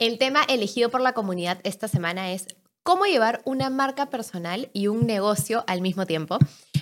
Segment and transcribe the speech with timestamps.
[0.00, 2.46] El tema elegido por la comunidad esta semana es
[2.82, 6.38] cómo llevar una marca personal y un negocio al mismo tiempo.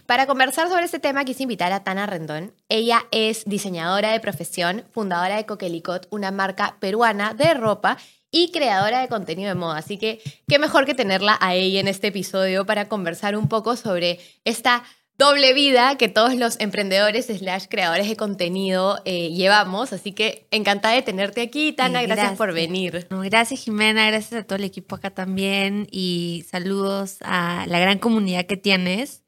[0.06, 2.54] Para conversar sobre este tema quise invitar a Tana Rendón.
[2.68, 7.98] Ella es diseñadora de profesión, fundadora de Coquelicot, una marca peruana de ropa
[8.30, 9.78] y creadora de contenido de moda.
[9.78, 13.74] Así que qué mejor que tenerla a ella en este episodio para conversar un poco
[13.74, 14.84] sobre esta
[15.18, 19.92] doble vida que todos los emprendedores slash creadores de contenido eh, llevamos.
[19.92, 22.02] Así que encantada de tenerte aquí, Tana.
[22.02, 23.06] Gracias, por venir.
[23.10, 24.06] gracias, Jimena.
[24.06, 25.88] Gracias a todo el equipo acá también.
[25.90, 29.24] Y saludos a la gran comunidad que tienes.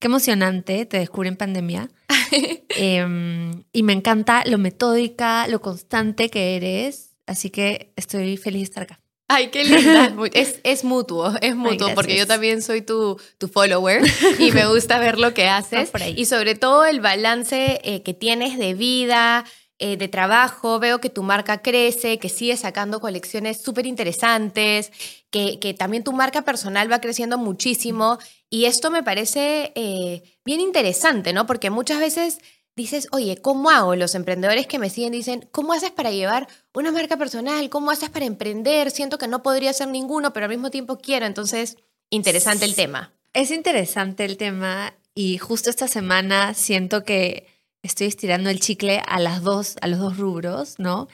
[0.00, 1.90] Qué emocionante, te descubrí en pandemia.
[2.80, 7.16] Em, y me encanta lo metódica, lo constante que eres.
[7.26, 9.00] Así que estoy feliz de estar acá.
[9.28, 10.14] Ay, qué linda.
[10.32, 14.02] Es, es mutuo, es mutuo, porque yo también soy tu, tu follower
[14.38, 15.92] y me gusta ver lo que haces.
[16.16, 19.44] Y sobre todo el balance eh, que tienes de vida,
[19.80, 20.80] eh, de trabajo.
[20.80, 24.90] Veo que tu marca crece, que sigue sacando colecciones súper interesantes,
[25.30, 28.18] que, que, también tu marca personal va creciendo muchísimo.
[28.50, 31.46] Y esto me parece eh, bien interesante, ¿no?
[31.46, 32.38] Porque muchas veces
[32.78, 33.96] dices, oye, ¿cómo hago?
[33.96, 37.68] Los emprendedores que me siguen dicen, ¿cómo haces para llevar una marca personal?
[37.68, 38.90] ¿Cómo haces para emprender?
[38.90, 41.26] Siento que no podría ser ninguno, pero al mismo tiempo quiero.
[41.26, 41.76] Entonces,
[42.08, 43.12] interesante el tema.
[43.34, 47.46] Es interesante el tema y justo esta semana siento que
[47.82, 51.08] estoy estirando el chicle a las dos, a los dos rubros, ¿no?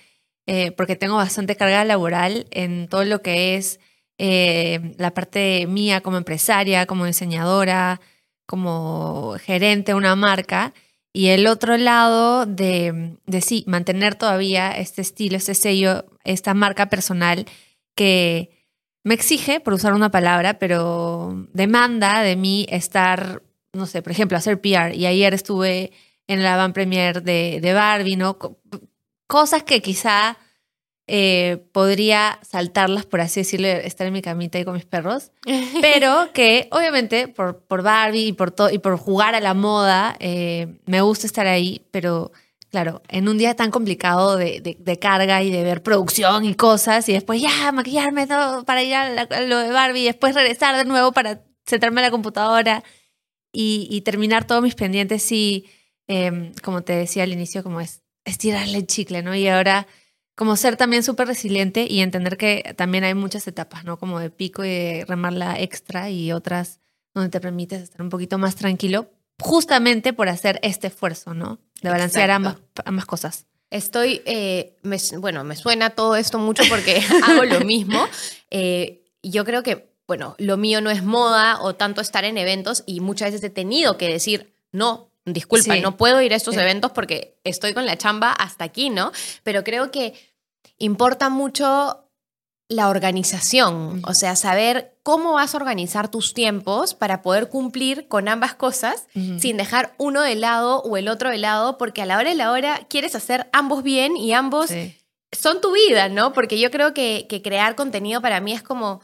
[0.46, 3.80] Eh, porque tengo bastante carga laboral en todo lo que es
[4.18, 8.00] eh, la parte mía como empresaria, como diseñadora,
[8.46, 10.74] como gerente de una marca
[11.16, 16.90] y el otro lado de, de sí, mantener todavía este estilo, este sello, esta marca
[16.90, 17.46] personal
[17.94, 18.50] que
[19.04, 24.36] me exige, por usar una palabra, pero demanda de mí estar, no sé, por ejemplo,
[24.36, 24.92] hacer PR.
[24.92, 25.92] Y ayer estuve
[26.26, 28.36] en la van premier de, de Barbie, ¿no?
[29.28, 30.36] Cosas que quizá
[31.06, 35.32] eh, podría saltarlas, por así decirlo, estar en mi camita y con mis perros,
[35.82, 40.78] pero que obviamente por, por Barbie y por, y por jugar a la moda, eh,
[40.86, 42.32] me gusta estar ahí, pero
[42.70, 47.08] claro, en un día tan complicado de, de, carga y de ver producción y cosas,
[47.08, 50.84] y después ya maquillarme todo para ir a, lo de Barbie, y después regresar de
[50.84, 52.82] nuevo para sentarme a la computadora
[53.52, 55.66] y, y terminar todos mis pendientes y,
[56.08, 59.34] em, como te decía al inicio, como es estirarle el chicle, ¿no?
[59.34, 59.86] Y ahora
[60.34, 63.98] como ser también súper resiliente y entender que también hay muchas etapas, ¿no?
[63.98, 66.80] Como de pico y de remarla extra y otras
[67.14, 71.60] donde te permites estar un poquito más tranquilo, justamente por hacer este esfuerzo, ¿no?
[71.80, 73.46] De balancear ambas, ambas, cosas.
[73.70, 74.76] Estoy, eh,
[75.18, 78.04] bueno, me suena todo esto mucho porque hago lo mismo.
[78.50, 82.82] Eh, yo creo que, bueno, lo mío no es moda o tanto estar en eventos
[82.86, 86.92] y muchas veces he tenido que decir, no, disculpa, no puedo ir a estos eventos
[86.92, 89.12] porque estoy con la chamba hasta aquí, ¿no?
[89.42, 90.14] Pero creo que
[90.78, 92.04] importa mucho
[92.68, 98.26] la organización, o sea, saber cómo vas a organizar tus tiempos para poder cumplir con
[98.26, 99.06] ambas cosas
[99.38, 102.36] sin dejar uno de lado o el otro de lado, porque a la hora de
[102.36, 104.70] la hora quieres hacer ambos bien y ambos
[105.32, 106.32] son tu vida, ¿no?
[106.32, 109.02] Porque yo creo que, crear contenido para mí es como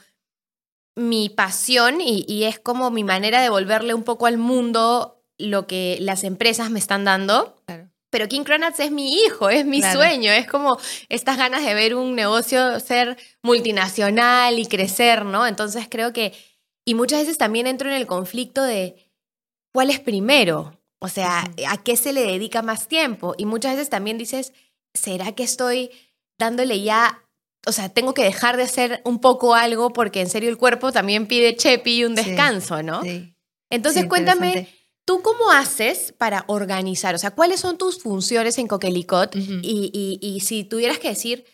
[0.96, 5.66] mi pasión y, y es como mi manera de volverle un poco al mundo lo
[5.66, 7.62] que las empresas me están dando.
[8.10, 10.78] Pero King Cronats es mi hijo, es mi sueño, es como
[11.08, 15.46] estas ganas de ver un negocio ser multinacional y crecer, ¿no?
[15.46, 16.32] Entonces creo que,
[16.84, 18.96] y muchas veces también entro en el conflicto de
[19.72, 23.34] cuál es primero, o sea, a qué se le dedica más tiempo.
[23.38, 24.52] Y muchas veces también dices,
[24.92, 25.90] ¿será que estoy
[26.36, 27.22] dándole ya,
[27.64, 30.90] o sea, tengo que dejar de hacer un poco algo porque en serio el cuerpo
[30.90, 33.02] también pide chepi y un descanso, ¿no?
[33.02, 33.36] Sí.
[33.70, 34.66] Entonces cuéntame
[35.10, 37.16] ¿Tú cómo haces para organizar?
[37.16, 39.34] O sea, ¿cuáles son tus funciones en Coquelicot?
[39.34, 41.44] y, si tuvieras que decir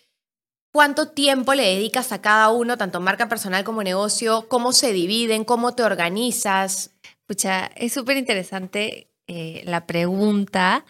[0.71, 5.47] cuánto tiempo le dedicas a cada uno, tanto marca personal como negocio, cómo se dividen,
[5.47, 6.91] cómo te organizas.
[7.25, 10.85] Pucha, es súper interesante eh, la pregunta.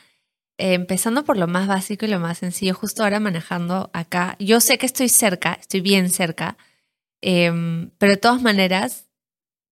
[0.58, 4.34] Eh, empezando por lo más básico y lo más sencillo, justo ahora manejando acá.
[4.40, 6.56] Yo sé que estoy cerca, estoy bien cerca,
[7.20, 9.06] em, pero de todas maneras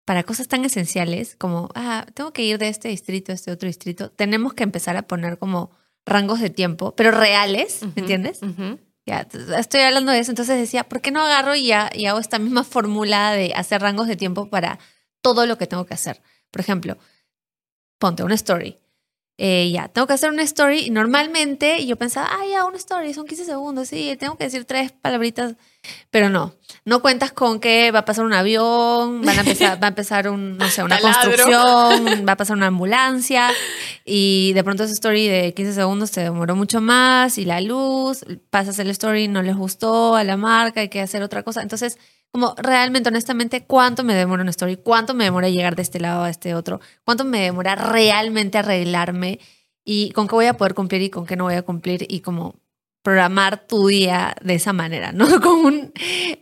[0.05, 3.67] para cosas tan esenciales como, ah, tengo que ir de este distrito a este otro
[3.67, 5.71] distrito, tenemos que empezar a poner como
[6.05, 8.41] rangos de tiempo, pero reales, ¿me entiendes?
[9.07, 9.27] Ya,
[9.59, 12.39] estoy hablando de eso, entonces decía, ¿por qué no agarro y, ya, y hago esta
[12.39, 14.79] misma fórmula de hacer rangos de tiempo para
[15.21, 16.23] todo lo que tengo que hacer?
[16.51, 16.97] Por ejemplo,
[17.99, 18.77] ponte una story.
[19.37, 23.13] Eh, ya, tengo que hacer una story y normalmente yo pensaba, ah, ya, una story,
[23.13, 25.57] son 15 segundos, sí, tengo que decir tres palabritas,
[26.13, 26.55] pero no,
[26.85, 30.29] no cuentas con que va a pasar un avión, van a empezar, va a empezar
[30.29, 33.51] un, no sé, una construcción, va a pasar una ambulancia
[34.05, 38.25] y de pronto esa story de 15 segundos te demoró mucho más y la luz,
[38.51, 41.99] pasas el story, no les gustó a la marca, hay que hacer otra cosa, entonces
[42.35, 46.25] como realmente, honestamente, cuánto me demora una story, cuánto me demora llegar de este lado
[46.25, 49.39] a este otro, cuánto me demora realmente arreglarme
[49.85, 52.23] y con qué voy a poder cumplir y con qué no voy a cumplir y
[52.23, 52.57] como
[53.03, 55.27] programar tu día de esa manera, ¿no?
[55.41, 55.93] Con un...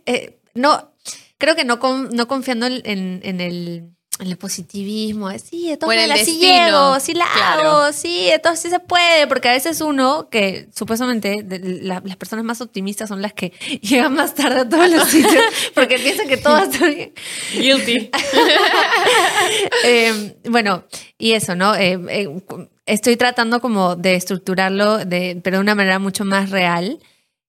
[0.07, 0.95] Eh, no,
[1.37, 1.77] creo que no,
[2.11, 7.25] no confiando en, en el el positivismo, sí, de todas maneras sí llego, sí la
[7.25, 11.43] hago, sí, todo sí se puede, porque a veces uno, que supuestamente
[11.81, 13.51] las personas más optimistas son las que
[13.81, 15.43] llegan más tarde a todos los sitios,
[15.73, 17.13] porque piensan que todo está bien.
[17.53, 18.11] Guilty.
[19.83, 20.85] Em, bueno,
[21.17, 21.75] y eso, ¿no?
[21.75, 22.41] Em, em,
[22.85, 26.99] estoy tratando como de estructurarlo, de, pero de una manera mucho más real,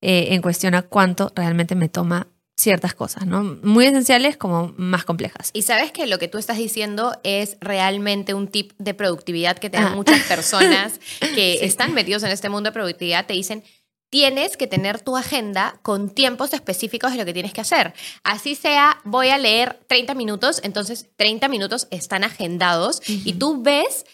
[0.00, 3.42] eh, en cuestión a cuánto realmente me toma ciertas cosas, ¿no?
[3.62, 5.50] Muy esenciales como más complejas.
[5.52, 9.70] Y sabes que lo que tú estás diciendo es realmente un tip de productividad que
[9.70, 9.96] te dan ah.
[9.96, 11.00] muchas personas
[11.34, 13.64] que están metidos en este mundo de productividad, te dicen,
[14.08, 17.94] tienes que tener tu agenda con tiempos específicos de lo que tienes que hacer.
[18.22, 24.06] Así sea, voy a leer 30 minutos, entonces 30 minutos están agendados y tú ves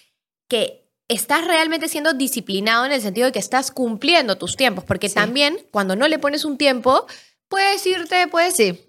[0.48, 5.10] que estás realmente siendo disciplinado en el sentido de que estás cumpliendo tus tiempos, porque
[5.10, 7.06] también cuando no le pones un tiempo,
[7.50, 8.80] puedes irte, puedes sí.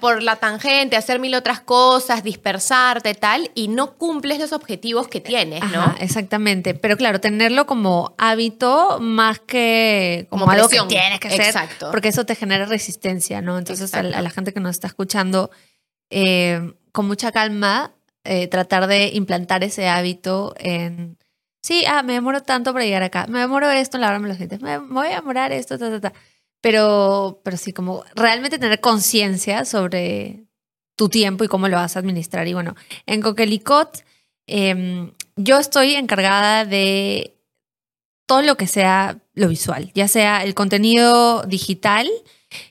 [0.00, 5.20] por la tangente, hacer mil otras cosas, dispersarte, tal, y no cumples los objetivos que
[5.20, 5.94] tienes, ¿no?
[6.00, 6.74] exactamente.
[6.74, 11.42] Pero claro, tenerlo como hábito más que como, algo que tienes que hacer.
[11.42, 11.90] Exacto.
[11.92, 13.58] Porque eso te genera resistencia, ¿no?
[13.58, 15.50] Entonces, a, la gente que nos está escuchando,
[16.10, 17.92] eh, con mucha calma,
[18.24, 21.18] eh, tratar de implantar ese hábito en.
[21.62, 23.26] Sí, ah, me demoro tanto para llegar acá.
[23.28, 24.62] Me demoro esto, lavarme los dientes.
[24.62, 26.12] Me voy a demorar esto, ta, ta, ta.
[26.66, 30.46] Pero, pero sí, como realmente tener conciencia sobre
[30.96, 32.48] tu tiempo y cómo lo vas a administrar.
[32.48, 32.74] Y bueno,
[33.06, 34.02] en Coquelicot
[34.48, 37.36] em, yo estoy encargada de
[38.26, 42.10] todo lo que sea lo visual, ya sea el contenido digital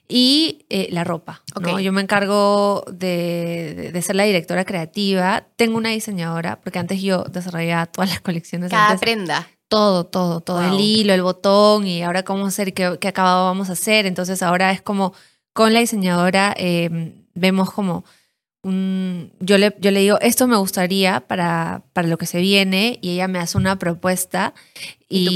[0.10, 1.42] y eh, la ropa.
[1.82, 5.48] Yo me encargo de, de, ser la directora creativa.
[5.56, 8.72] Tengo una diseñadora, porque antes yo desarrollaba todas las colecciones.
[8.72, 13.08] Cada prenda todo, todo, todo, el hilo, el botón y ahora cómo hacer, qué, qué
[13.08, 14.06] acabado vamos a hacer.
[14.06, 15.14] Entonces ahora es como
[15.54, 18.04] con la diseñadora em, vemos como
[18.64, 23.00] un, yo le, yo le digo, esto me gustaría para, para lo que se viene
[23.02, 24.54] y ella me hace una propuesta
[25.08, 25.30] y,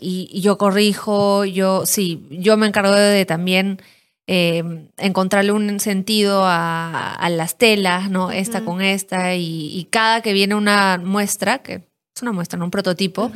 [0.00, 3.80] y, yo corrijo, yo sí, yo me encargo de, también
[4.26, 8.30] em, encontrarle un sentido a, las telas, ¿no?
[8.32, 11.82] Esta con esta y, y cada que viene una muestra, que
[12.14, 13.30] es una muestra, un prototipo.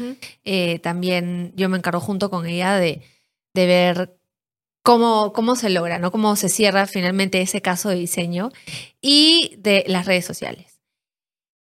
[0.45, 3.03] Eh, también yo me encargo junto con ella de,
[3.55, 4.19] de ver
[4.83, 6.13] cómo, cómo se logra, ¿no?
[6.13, 8.51] Cómo se cierra finalmente ese caso de diseño
[9.01, 10.79] y de las redes sociales.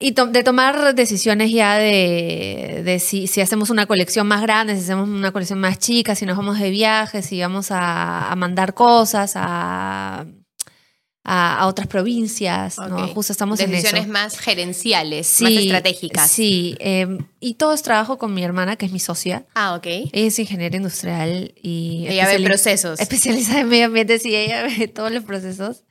[0.00, 4.82] Y de tomar decisiones ya de, de si, si, hacemos una colección más grande, si
[4.82, 8.74] hacemos una colección más chica, si nos vamos de viaje, si vamos a, a mandar
[8.74, 10.26] cosas, a
[11.24, 13.08] a, otras provincias, ¿no?
[13.08, 14.12] Justo estamos Decisiones en eso.
[14.12, 16.30] más gerenciales, más estratégicas.
[16.30, 19.46] Sí, em, y todo es trabajo con mi hermana, que es mi socia.
[19.54, 19.86] Ah, ok.
[19.86, 22.04] Ella es ingeniera industrial y...
[22.08, 23.00] Ella ve procesos.
[23.00, 25.84] Especializada en medio ambiente, sí, ella ve todos los procesos.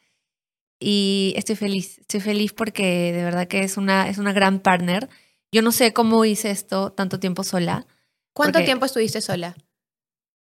[0.80, 5.10] Y estoy feliz, estoy feliz porque de verdad que es una, es una gran partner.
[5.52, 7.88] Yo no sé cómo hice esto tanto tiempo sola.
[8.34, 9.56] ¿Cuánto tiempo estuviste sola?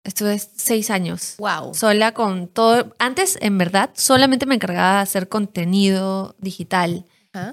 [0.03, 1.35] Estuve seis años.
[1.39, 1.75] Wow.
[1.75, 2.95] Sola con todo.
[2.99, 7.05] Antes, en verdad, solamente me encargaba de hacer contenido digital.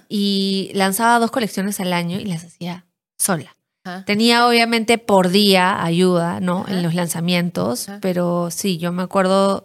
[0.10, 2.86] Y lanzaba dos colecciones al año y las hacía
[3.18, 3.56] sola.
[4.06, 6.66] Tenía obviamente por día ayuda, ¿no?
[6.68, 9.64] En los lanzamientos, pero sí, yo me acuerdo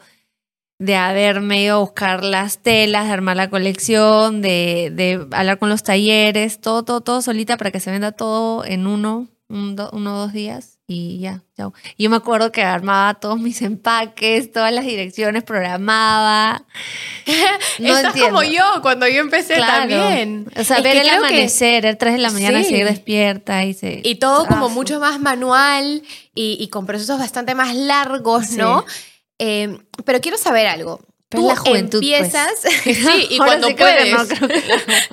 [0.78, 5.70] de haberme ido a buscar las telas, de armar la colección, de, de hablar con
[5.70, 10.18] los talleres, todo, todo, todo solita para que se venda todo en uno, uno o
[10.18, 11.42] dos días y ya.
[11.98, 16.64] Yo me acuerdo que armaba todos mis empaques, todas las direcciones, programaba.
[17.78, 20.46] No Estás como yo, cuando yo empecé también.
[20.56, 24.00] O sea, ver el amanecer, el 3 de la mañana, seguir despierta y se...
[24.04, 26.02] Y todo como mucho más manual
[26.34, 28.84] y, con procesos bastante más largos, ¿no?
[29.38, 31.00] Eh, pero quiero saber algo.
[31.28, 32.14] Tú la juventud, pues.
[32.14, 34.14] empiezas, sí, y cuando puedes.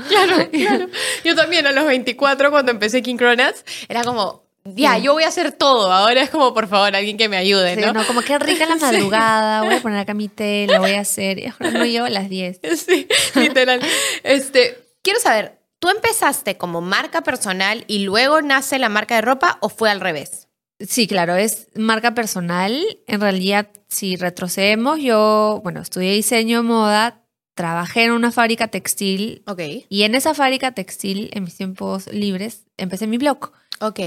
[0.08, 0.88] claro, claro.
[1.24, 5.02] Yo también a los 24 cuando empecé King Cronas, era como, ya, Sí.
[5.04, 5.92] yo voy a hacer todo.
[5.92, 7.94] Ahora es como, por favor, alguien que me ayude, Sí, ¿no?
[7.94, 8.06] ¿no?
[8.06, 11.54] Como que rica la madrugada, voy a poner acá mi té, la voy a hacer.
[11.60, 12.60] No llego a las 10.
[12.86, 13.80] Sí, literal.
[14.24, 19.58] Este, quiero saber, ¿tú empezaste como marca personal y luego nace la marca de ropa
[19.62, 20.48] o fue al revés?
[20.80, 22.82] Sí, claro, es marca personal.
[23.08, 27.22] En realidad, si retrocedemos, yo, bueno, estudié diseño moda,
[27.54, 29.60] trabajé en una fábrica textil Ok.
[29.90, 34.00] y en esa fábrica textil, en mis tiempos libres, empecé mi blog Ok.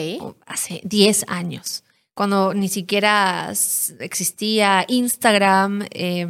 [0.46, 3.52] hace 10 años, cuando ni siquiera
[4.00, 6.26] existía Instagram, eh,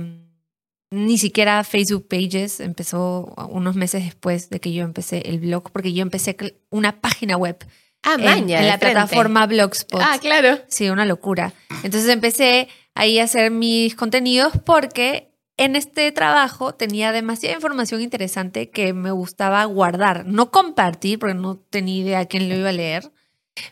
[0.91, 5.93] ni siquiera Facebook Pages, empezó unos meses después de que yo empecé el blog, porque
[5.93, 6.37] yo empecé
[6.71, 7.57] una página web
[8.05, 8.59] Ah, en, maña.
[8.61, 8.95] en la frente.
[8.95, 10.03] plataforma Blogspot.
[10.05, 10.59] Ah, claro.
[10.67, 11.55] Sí, una locura.
[11.85, 18.71] Entonces empecé ahí a hacer mis contenidos porque en este trabajo tenía demasiada información interesante
[18.71, 23.13] que me gustaba guardar, no compartir porque no tenía idea quién lo iba a leer,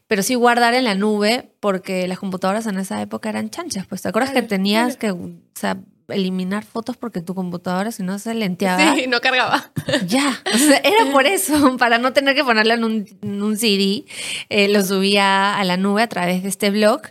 [0.06, 3.86] pero sí guardar en la nube porque las computadoras en esa época eran chanchas.
[3.86, 8.02] Pues te acuerdas Claro, que tenías que o sea, eliminar fotos porque tu computadora si
[8.02, 8.94] no se lenteaba.
[8.94, 9.72] Sí, no cargaba.
[10.06, 13.56] Ya, o sea, era por eso, para no tener que ponerlo en un, en un
[13.56, 14.04] CD,
[14.48, 17.02] eh, lo subía a la nube a través de este blog.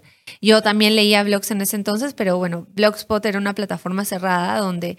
[0.42, 4.98] Yo también leía blogs en ese entonces, pero bueno, Blogspot era una plataforma cerrada donde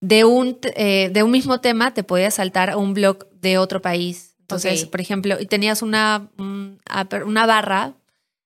[0.00, 3.82] de un, eh, de un mismo tema te podías saltar a un blog de otro
[3.82, 4.27] país.
[4.50, 7.94] Entonces, por ejemplo, y tenías una, una barra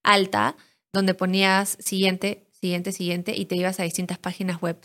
[0.03, 0.57] alta
[0.93, 4.77] donde ponías siguiente, siguiente, siguiente y te ibas a distintas páginas web.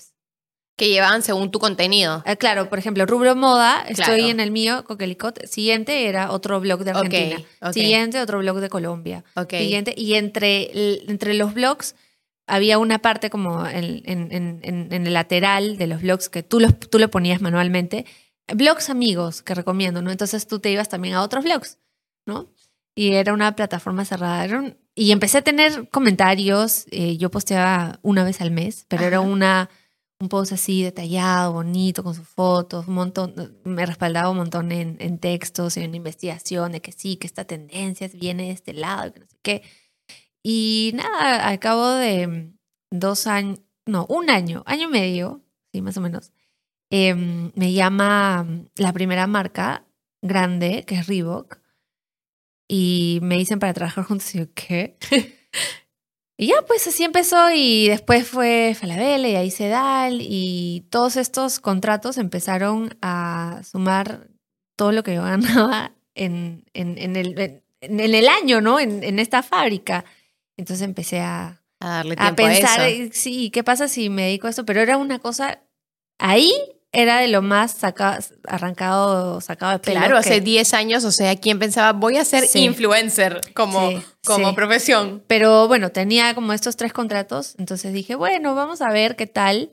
[0.78, 2.22] Que llevaban según tu contenido.
[2.28, 5.44] Ah, claro, por ejemplo, rubro moda, estoy en el mío, Coquelicot.
[5.48, 6.94] Siguiente era otro blog de
[7.26, 7.42] Argentina.
[7.74, 9.24] Siguiente, otro blog de Colombia.
[9.58, 10.70] Siguiente, y entre,
[11.10, 11.96] entre los blogs
[12.46, 16.44] había una parte como en, en- en- en- en el lateral de los blogs que
[16.44, 18.06] tú, los, tú lo ponías manualmente.
[18.54, 20.12] Blogs amigos que recomiendo, ¿no?
[20.12, 21.80] Entonces tú te ibas también a otros blogs,
[22.25, 22.50] ¿no?
[22.96, 24.58] Y era una plataforma cerrada.
[24.60, 26.86] Un- y empecé a tener comentarios.
[26.92, 29.70] eh, yo posteaba una vez al mes, pero era una,
[30.20, 33.60] un post así detallado, bonito, con sus fotos, un montón.
[33.66, 38.10] Me respaldaba un montón en, en textos, en investigación, de que sí, que esta tendencia
[38.13, 39.63] viene de este lado, que no sé qué.
[40.44, 42.54] Y nada, al cabo de
[42.92, 46.32] dos años, no, un año, año y medio, sí, más o menos,
[46.89, 49.86] em, me llama la primera marca
[50.22, 51.60] grande, que es Reebok,
[52.67, 54.98] y me dicen para trabajar juntos y yo, ¿qué?
[56.38, 61.60] y ya, pues así empezó y después fue Falabella y ahí Sedal y todos estos
[61.60, 64.27] contratos empezaron a sumar
[64.75, 68.79] todo lo que yo ganaba en, en, en el, en, en el año, ¿no?
[68.79, 70.06] En, en esta fábrica.
[70.58, 73.03] Entonces empecé a, A darle a a, pensar, eso.
[73.03, 74.65] eh, sí, ¿qué pasa si me dedico a esto?
[74.65, 75.62] Pero era una cosa,
[76.20, 76.51] ahí
[76.94, 80.00] era de lo más saca- arrancado, sacado de pelo.
[80.00, 82.60] Claro, que- hace 10 años, o sea, ¿quién pensaba voy a ser Sí.
[82.63, 84.56] influencer como, Sí, como sí.
[84.56, 85.24] profesión?
[85.27, 89.72] Pero bueno, tenía como estos tres contratos, entonces dije, bueno, vamos a ver qué tal.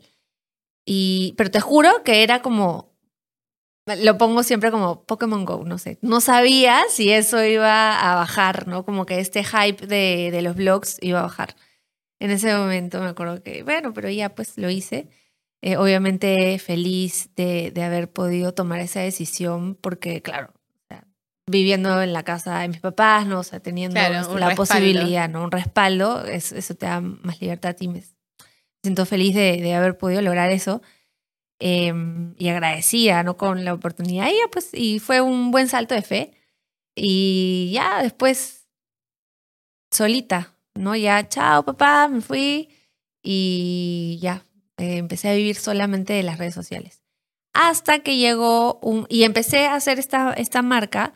[0.86, 2.92] Y, pero te juro que era como,
[3.86, 5.98] lo pongo siempre como Pokémon Go, no sé.
[6.02, 8.84] No sabía si eso iba a bajar, ¿no?
[8.84, 11.54] Como que este hype de, de los blogs iba a bajar.
[12.20, 15.08] En ese momento me acuerdo que, bueno, pero ya pues lo hice.
[15.66, 21.06] Eh, obviamente feliz de, de haber podido tomar esa decisión porque, claro, o sea,
[21.50, 23.38] viviendo en la casa de mis papás, ¿no?
[23.40, 24.56] O sea, teniendo Claro, este, la respaldo.
[24.56, 25.42] posibilidad, ¿no?
[25.44, 28.02] Un respaldo, es- eso te da más libertad y me
[28.82, 30.82] siento feliz de, de haber podido lograr eso
[31.60, 31.94] eh,
[32.36, 33.38] y agradecida, ¿no?
[33.38, 34.28] Con la oportunidad.
[34.28, 36.32] Y pues, y fue un buen salto de fe.
[36.94, 38.68] Y ya después,
[39.90, 40.94] solita, ¿no?
[40.96, 42.68] Ya, chao, papá, me fui
[43.22, 44.44] y ya,
[44.78, 47.02] eh, empecé a vivir solamente de las redes sociales.
[47.52, 49.06] Hasta que llegó un...
[49.08, 51.12] Y empecé a hacer esta, esta marca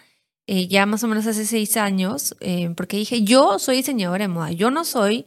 [0.46, 4.28] eh, ya más o menos hace seis años, eh, porque dije, yo soy diseñadora de
[4.28, 5.26] moda, yo no soy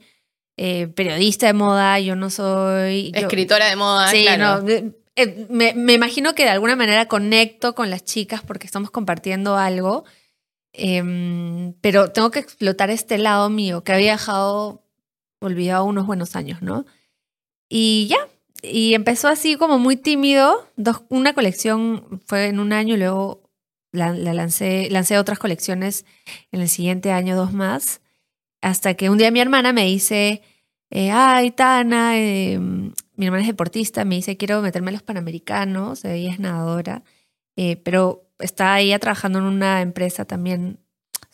[0.57, 3.11] eh, periodista de moda, yo no soy...
[3.11, 4.61] yo- Escritora de moda, Sí, claro.
[4.63, 4.69] no,
[5.15, 9.57] eh, me, me imagino que de alguna manera conecto con las chicas porque estamos compartiendo
[9.57, 10.05] algo,
[10.73, 14.83] em, pero tengo que explotar este lado mío que había dejado
[15.39, 16.85] olvidado unos buenos años, ¿no?
[17.73, 18.27] Y ya,
[18.61, 23.49] y empezó así como muy tímido, dos, una colección fue en un año y luego
[23.93, 26.03] la, la lancé, lancé otras colecciones
[26.51, 28.01] en el siguiente año, dos más,
[28.61, 30.41] hasta que un día mi hermana me dice,
[30.89, 36.03] eh, ay, Tana, eh, mi hermana es deportista, me dice, quiero meterme a los Panamericanos,
[36.03, 37.03] ella es nadadora,
[37.55, 40.80] eh, pero está ella trabajando en una empresa también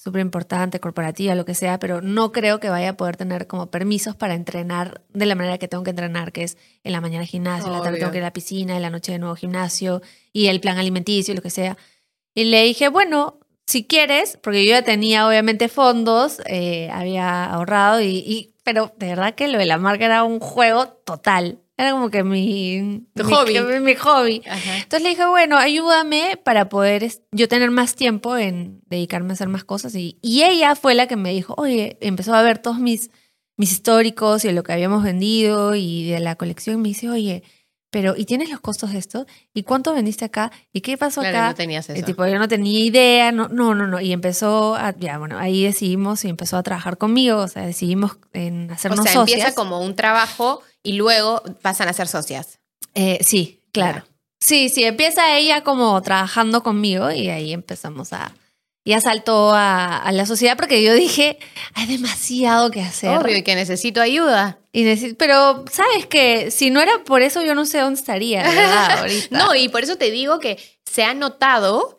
[0.07, 3.69] súper importante, corporativa, lo que sea, pero no creo que vaya a poder tener como
[3.69, 7.25] permisos para entrenar de la manera que tengo que entrenar, que es en la mañana
[7.25, 9.35] gimnasio, en la tarde tengo que ir a la piscina, en la noche de nuevo
[9.35, 11.75] gimnasio y el plan alimenticio, lo que sea.
[12.33, 17.99] Y le dije, bueno, si quieres, porque yo ya tenía obviamente fondos, eh, había ahorrado,
[17.99, 21.59] y, y, pero de verdad que lo de la marca era un juego total.
[21.79, 23.59] Era como que mi, Tu mi- hobby.
[23.81, 24.41] mi hobby.
[24.49, 24.77] Ajá.
[24.77, 29.47] Entonces le dije, bueno, ayúdame para poder yo tener más tiempo en dedicarme a hacer
[29.47, 29.93] más cosas.
[29.95, 33.11] Y, y ella fue la que me dijo, oye, empezó a ver todos mis,
[33.57, 36.81] mis históricos y lo que habíamos vendido y de la colección.
[36.81, 37.43] Me dice, oye,
[37.91, 39.27] pero ¿y tienes los costos de esto?
[39.53, 40.51] ¿Y cuánto vendiste acá?
[40.73, 41.47] ¿Y qué pasó Claro, acá?
[41.49, 42.05] no tenías eso.
[42.05, 44.01] tipo, yo no tenía idea, no, no, no, no.
[44.01, 48.17] Y empezó a, ya, bueno, ahí decidimos y empezó a trabajar conmigo, o sea, decidimos
[48.33, 49.37] en o hacernos sea, socias.
[49.39, 52.59] empieza como un trabajo y luego pasan a ser socias.
[52.93, 54.03] Eh, sí, claro.
[54.39, 58.33] Sí, sí, empieza ella como trabajando conmigo y ahí empezamos a...
[58.85, 61.39] Ya saltó a, a la sociedad porque yo dije,
[61.73, 63.17] hay demasiado que hacer.
[63.17, 64.59] Obvio, y que necesito ayuda.
[64.77, 68.43] Y decir, pero, ¿sabes que Si no era por eso, yo no sé dónde estaría,
[68.43, 68.91] de ¿verdad?
[68.99, 69.37] Ahorita.
[69.37, 71.97] No, y por eso te digo que se ha notado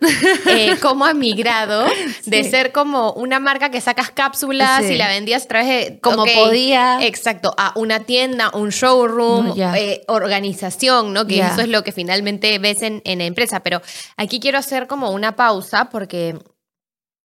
[0.48, 1.86] eh, cómo ha migrado
[2.24, 2.50] de Sí.
[2.50, 4.94] ser como una marca que sacas cápsulas Sí.
[4.94, 5.98] y la vendías a través de...
[6.00, 7.04] como podía.
[7.04, 11.26] Exacto, a una tienda, un showroom, No, eh, organización, ¿no?
[11.26, 13.60] Que eso es lo que finalmente ves en, en la empresa.
[13.64, 13.82] Pero
[14.16, 16.38] aquí quiero hacer como una pausa porque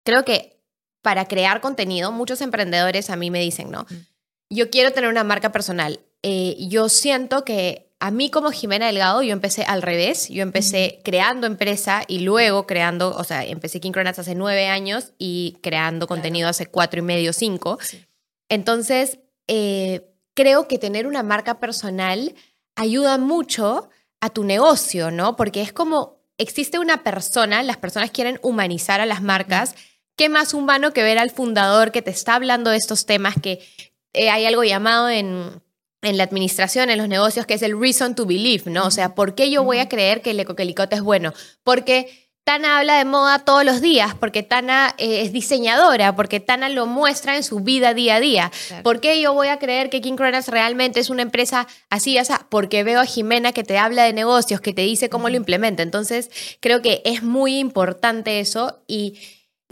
[0.05, 0.61] creo que
[1.01, 3.85] para crear contenido, muchos emprendedores a mí me dicen, ¿no?
[3.89, 4.12] Mm.
[4.53, 5.99] Yo quiero tener una marca personal.
[6.21, 10.29] Eh, yo siento que a mí como Jimena Delgado, yo empecé al revés.
[10.29, 15.57] Yo empecé creando empresa y luego creando, o sea, empecé King hace nueve años y
[15.63, 17.79] creando contenido hace cuatro y medio, cinco.
[17.81, 18.05] Sí.
[18.49, 22.35] Entonces, eh, creo que tener una marca personal
[22.75, 25.35] ayuda mucho a tu negocio, ¿no?
[25.35, 29.75] Porque es como, existe una persona, las personas quieren humanizar a las marcas.
[30.15, 33.65] ¿Qué más humano que ver al fundador que te está hablando de estos temas que
[34.13, 35.61] eh, hay algo llamado en,
[36.01, 38.85] en la administración, en los negocios, que es el reason to believe, ¿no?
[38.85, 41.33] O sea, ¿por qué yo voy a creer que el ecoquelicote es bueno?
[41.63, 46.67] Porque Tana habla de moda todos los días, porque Tana eh, es diseñadora, porque Tana
[46.67, 48.51] lo muestra en su vida día a día.
[48.67, 48.83] Claro.
[48.83, 52.33] ¿Por qué yo voy a creer que King Cronas realmente es una empresa así, así?
[52.49, 55.83] Porque veo a Jimena que te habla de negocios, que te dice cómo lo implementa.
[55.83, 56.29] Entonces,
[56.59, 59.19] creo que es muy importante eso y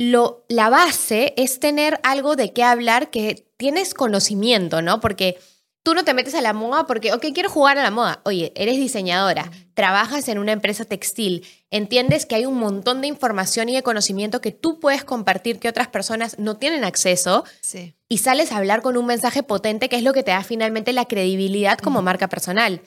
[0.01, 4.99] lo, la base es tener algo de qué hablar que tienes conocimiento, ¿no?
[4.99, 5.37] Porque
[5.83, 8.19] tú no te metes a la moda porque, ok, quiero jugar a la moda.
[8.25, 13.69] Oye, eres diseñadora, trabajas en una empresa textil, entiendes que hay un montón de información
[13.69, 17.93] y de conocimiento que tú puedes compartir que otras personas no tienen acceso Sí.
[18.09, 20.93] y sales a hablar con un mensaje potente que es lo que te da finalmente
[20.93, 22.81] la credibilidad como marca personal.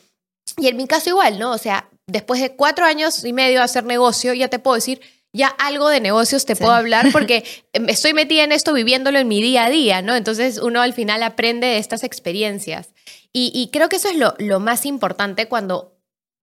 [0.59, 1.53] Y en mi caso igual, ¿no?
[1.53, 5.01] O sea, después de cuatro años y medio de hacer negocio, ya te puedo decir,
[5.35, 6.63] ya algo de negocios te Sí.
[6.63, 7.45] puedo hablar porque
[7.75, 10.15] estoy metida en esto viviéndolo en mi día a día, ¿no?
[10.15, 12.95] Entonces uno al final aprende de estas experiencias.
[13.33, 15.99] Y, y creo que eso es lo, lo más importante cuando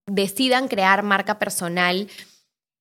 [0.08, 2.08] decidan crear marca personal,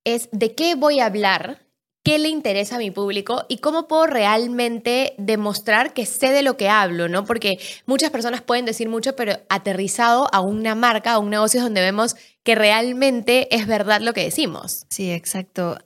[0.04, 1.64] es de qué voy a hablar,
[2.02, 6.56] qué le interesa a mi público y cómo puedo realmente demostrar que sé de lo
[6.56, 7.24] que hablo, ¿no?
[7.24, 11.82] Porque muchas personas pueden decir mucho, pero aterrizado a una marca, a un negocio donde
[11.82, 14.86] vemos que realmente es verdad lo que decimos.
[14.88, 15.78] Sí, exacto.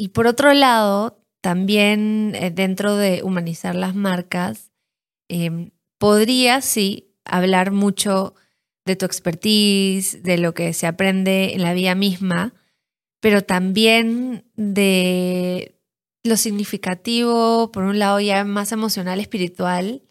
[0.00, 4.72] Y por otro lado, también eh, dentro de humanizar las marcas,
[5.28, 8.34] eh, podría, sí, hablar mucho
[8.86, 12.54] de tu expertise, de lo que se aprende en la vida misma,
[13.20, 15.78] pero también de
[16.24, 20.02] lo significativo, por un lado ya más emocional, espiritual,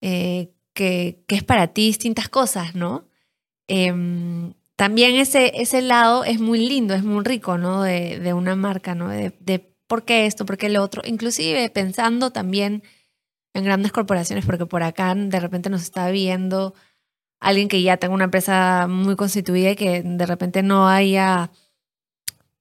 [0.00, 3.08] eh, que, que es para ti distintas cosas, ¿no?
[3.68, 7.82] Em, también ese, ese lado es muy lindo, es muy rico, ¿no?
[7.82, 9.08] De, de una marca, ¿no?
[9.08, 11.02] De, de por qué esto, por qué lo otro.
[11.04, 12.84] Inclusive pensando también
[13.54, 16.74] en grandes corporaciones, porque por acá de repente nos está viendo
[17.40, 21.50] alguien que ya tenga una empresa muy constituida y que de repente no haya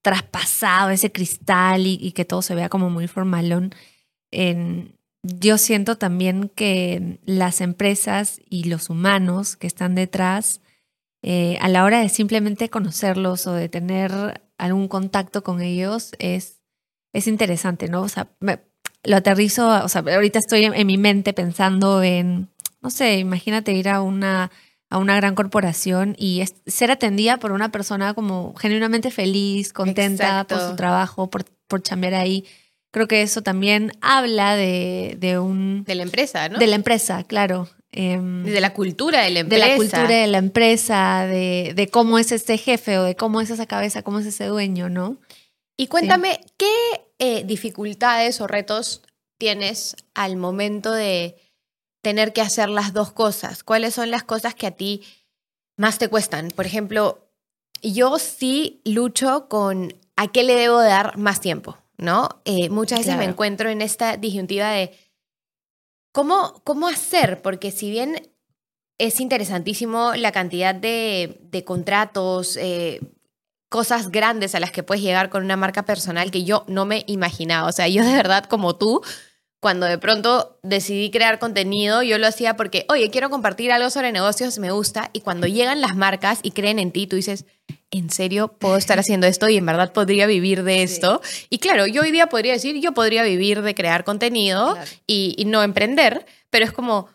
[0.01, 3.75] traspasado ese cristal y, y que todo se vea como muy formalón.
[4.31, 10.61] En, yo siento también que las empresas y los humanos que están detrás,
[11.21, 16.61] eh, a la hora de simplemente conocerlos o de tener algún contacto con ellos, es,
[17.13, 18.01] es interesante, ¿no?
[18.01, 18.59] O sea, me-
[19.03, 22.49] lo aterrizo, o sea, ahorita estoy en, en mi mente pensando en,
[22.81, 24.51] no sé, imagínate ir a una,
[24.89, 30.43] a una gran corporación y es- ser atendida por una persona como genuinamente feliz, contenta
[30.45, 32.45] por su trabajo, por, por chambear ahí.
[32.91, 35.83] Creo que eso también habla de, de un...
[35.83, 36.57] De la empresa, ¿no?
[36.57, 37.67] De la empresa, claro.
[37.99, 39.67] Em, de la cultura de la de empresa.
[39.67, 43.49] la cultura de la empresa, de, de cómo es este jefe o de cómo es
[43.49, 45.17] esa cabeza, cómo es ese dueño, ¿no?
[45.77, 46.67] Y cuéntame, ¿qué
[47.17, 49.01] eh, dificultades o retos
[49.39, 51.37] tienes al momento de
[52.03, 53.63] tener que hacer las dos cosas?
[53.63, 55.01] ¿Cuáles son las cosas que a ti
[55.75, 56.49] más te cuestan?
[56.49, 57.27] Por ejemplo,
[57.81, 61.79] yo sí lucho con a qué le debo dar más tiempo.
[61.97, 62.29] ¿no?
[62.45, 64.95] Eh, muchas veces me encuentro en esta disyuntiva de
[66.17, 68.27] cómo, cómo hacer, porque si bien
[68.97, 73.01] es interesantísimo la cantidad de, de contratos, eh,
[73.69, 77.03] cosas grandes a las que puedes llegar con una marca personal que yo no me
[77.05, 77.67] imaginaba.
[77.67, 79.01] O sea, yo de verdad como tú,
[79.59, 84.11] cuando de pronto decidí crear contenido, yo lo hacía porque, oye, quiero compartir algo sobre
[84.11, 87.45] negocios, me gusta, y cuando llegan las marcas y creen en ti, tú dices,
[87.91, 91.21] ¿en serio puedo estar haciendo esto y en verdad podría vivir de esto?
[91.49, 94.91] Y claro, yo hoy día podría decir, yo podría vivir de crear contenido Claro.
[95.07, 97.07] y, y no emprender, pero es como,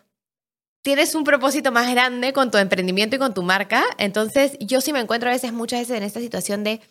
[0.83, 3.83] tienes un propósito más grande con tu emprendimiento y con tu marca.
[3.97, 6.81] Entonces, yo sí me encuentro a veces, muchas veces en esta situación de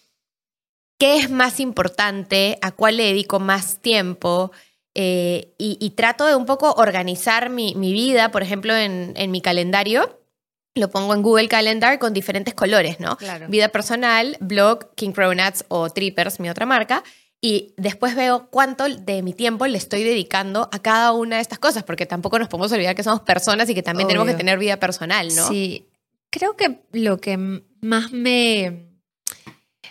[0.98, 4.52] qué es más importante, a cuál le dedico más tiempo.
[4.94, 9.30] eh, y, y trato de un poco organizar mi, mi vida, por ejemplo, en, en
[9.30, 10.21] mi calendario.
[10.74, 13.16] Lo pongo en Google Calendar con diferentes colores, ¿no?
[13.16, 13.46] Claro.
[13.48, 17.02] Vida personal, blog, King Cronuts o Trippers, mi otra marca.
[17.44, 21.58] Y después veo cuánto de mi tiempo le estoy dedicando a cada una de estas
[21.58, 24.58] cosas, porque tampoco nos podemos olvidar que somos personas y que también tenemos que tener
[24.58, 25.48] vida personal, ¿no?
[25.48, 25.88] Sí,
[26.30, 27.36] creo que lo que
[27.80, 28.86] más me,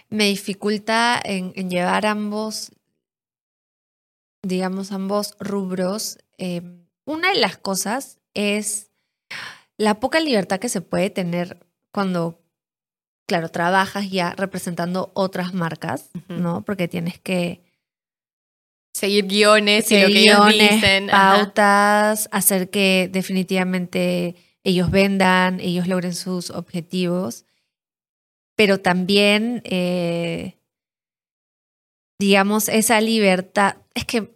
[0.09, 2.71] me dificulta en, en llevar ambos,
[4.41, 6.61] digamos, ambos rubros, eh,
[7.03, 8.90] una de las cosas es
[9.81, 11.57] la poca libertad que se puede tener
[11.91, 12.39] cuando,
[13.27, 16.09] claro, trabajas ya representando otras marcas.
[16.29, 16.63] ¿no?
[16.63, 17.61] Porque tienes que
[18.93, 21.35] Seguir guiones y lo seguir ellos guiones, ajá.
[21.37, 27.45] pautas, hacer que definitivamente ellos vendan, ellos logren sus objetivos,
[28.55, 30.57] pero también, eh,
[32.19, 34.35] digamos, esa libertad, es que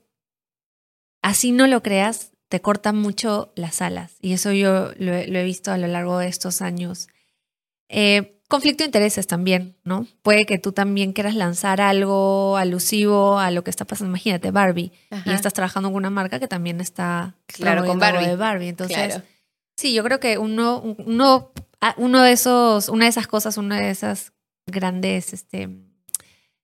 [1.22, 5.40] así no lo creas, te cortan mucho las alas, y eso yo lo, he- lo
[5.40, 7.10] he visto a lo largo de estos años.
[7.90, 10.08] Eh, conflicto de intereses también, ¿no?
[10.22, 14.10] Puede que tú también quieras lanzar algo alusivo a lo que está pasando.
[14.12, 15.30] Imagínate, Barbie, Ajá.
[15.30, 18.26] y estás trabajando con una marca que también está Claro, con Barbie.
[18.28, 18.70] de Barbie.
[18.70, 19.24] Entonces, Claro.
[19.76, 23.82] sí, yo creo que uno, uno, ah, uno de esos, una de esas cosas, una
[23.82, 24.32] de esas
[24.66, 25.68] grandes este,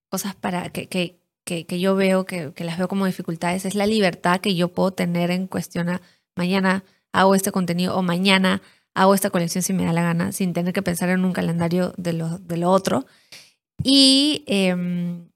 [0.10, 3.76] cosas para que, que, que, que yo veo, que, que las veo como dificultades, es
[3.76, 6.02] la libertad que yo puedo tener en cuestión a
[6.36, 8.62] mañana hago este contenido o mañana
[8.94, 11.94] hago esta colección si me da la gana, sin tener que pensar en un calendario
[11.98, 13.06] de lo, de otro.
[13.84, 15.30] Y em,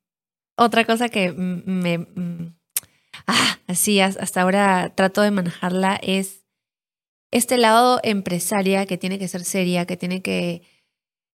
[0.58, 1.98] otra cosa que me...
[1.98, 2.54] mm,
[3.28, 6.46] ah, así as- hasta ahora trato de manejarla es
[7.32, 10.62] este lado empresaria que tiene que ser seria, que tiene que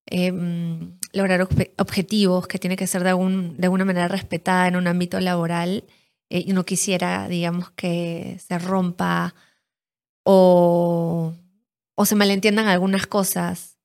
[0.08, 4.76] em, lograr obje- objetivos, que tiene que ser de, algún, de alguna manera respetada en
[4.76, 5.84] un ámbito laboral.
[6.30, 9.36] Eh, y no quisiera, digamos, que se rompa
[10.24, 11.34] o,
[11.96, 13.78] o se malentiendan algunas cosas.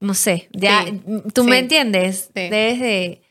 [0.00, 1.00] No sé, ya Sí,
[1.32, 2.30] tú sí, me entiendes.
[2.34, 2.48] sí.
[2.48, 3.22] Desde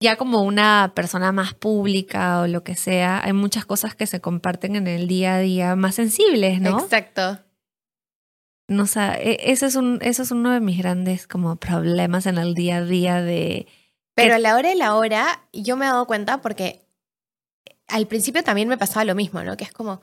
[0.00, 4.20] ya como una persona más pública o lo que sea, hay muchas cosas que se
[4.20, 6.80] comparten en el día a día más sensibles, ¿no?
[6.80, 7.38] Exacto.
[8.68, 12.38] No sé, e- ese es, un, ese es uno de mis grandes como problemas en
[12.38, 13.66] el día a día de...
[14.14, 16.86] Pero a la hora de la hora, yo me he dado cuenta porque
[17.88, 19.56] al principio también me pasaba lo mismo, ¿no?
[19.56, 20.00] Que es como,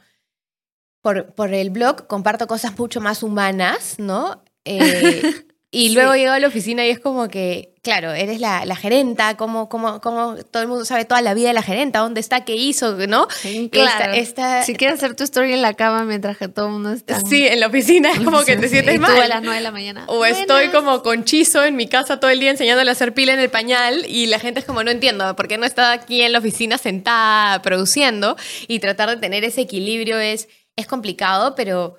[1.02, 4.44] por, por el blog comparto cosas mucho más humanas, ¿no?
[4.66, 5.24] Eh,
[5.72, 5.94] y Sí.
[5.94, 9.70] luego llego a la oficina y es como que, claro, eres la, la gerenta, como,
[9.70, 12.56] como, como todo el mundo sabe toda la vida de la gerenta, dónde está, qué
[12.56, 13.28] hizo, ¿no?
[13.72, 14.14] Claro.
[14.14, 16.92] Esta, esta- Si quieres hacer tu story en la cama mientras que todo el mundo
[16.92, 17.22] está...
[17.22, 19.22] sí, en la oficina es como que te sientes y tú mal.
[19.22, 20.06] a las 9 de la mañana.
[20.08, 23.34] O estoy como con Chizo en mi casa todo el día enseñándole a hacer pila
[23.34, 26.22] en el pañal y la gente es como, no entiendo, ¿por qué no está aquí
[26.22, 28.36] en la oficina sentada produciendo?
[28.68, 31.96] Y tratar de tener ese equilibrio es, es complicado, pero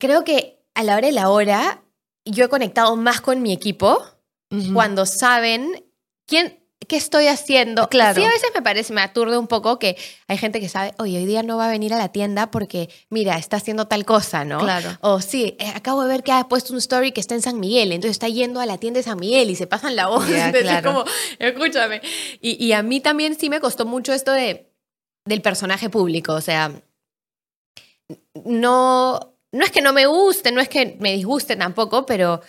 [0.00, 1.82] creo que a la hora de la hora
[2.24, 4.02] yo he conectado más con mi equipo
[4.72, 5.84] cuando saben
[6.26, 6.58] quién...
[6.88, 7.88] ¿Qué estoy haciendo?
[7.88, 8.20] Claro.
[8.20, 11.18] Sí, a veces me parece, me aturde un poco que hay gente que sabe, oye,
[11.18, 14.44] hoy día no va a venir a la tienda porque, mira, está haciendo tal cosa,
[14.44, 14.58] ¿no?
[14.58, 14.98] Claro.
[15.02, 17.60] O sí, eh, acabo de ver que ha puesto un story que está en San
[17.60, 20.26] Miguel, entonces está yendo a la tienda de San Miguel y se pasan la voz.
[20.26, 20.78] Ya, entonces claro.
[20.78, 21.04] es como,
[21.38, 22.00] escúchame.
[22.40, 24.72] Y, y a mí también sí me costó mucho esto de,
[25.26, 26.72] del personaje público, o sea,
[28.44, 32.40] no, no es que no me guste, no es que me disguste tampoco, pero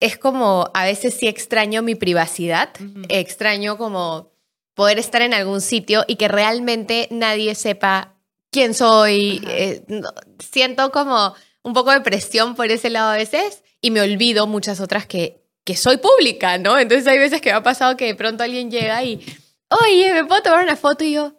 [0.00, 2.70] es como a veces sí extraño mi privacidad,
[3.08, 4.30] extraño como
[4.74, 8.14] poder estar en algún sitio y que realmente nadie sepa
[8.52, 9.42] quién soy.
[9.48, 14.00] Eh, no- siento como un poco de presión por ese lado a veces y me
[14.00, 16.78] olvido muchas otras que, que soy pública, ¿no?
[16.78, 19.20] Entonces hay veces que me ha pasado que de pronto alguien llega y,
[19.68, 21.02] oye, ¿me puedo tomar una foto?
[21.02, 21.34] Y yo,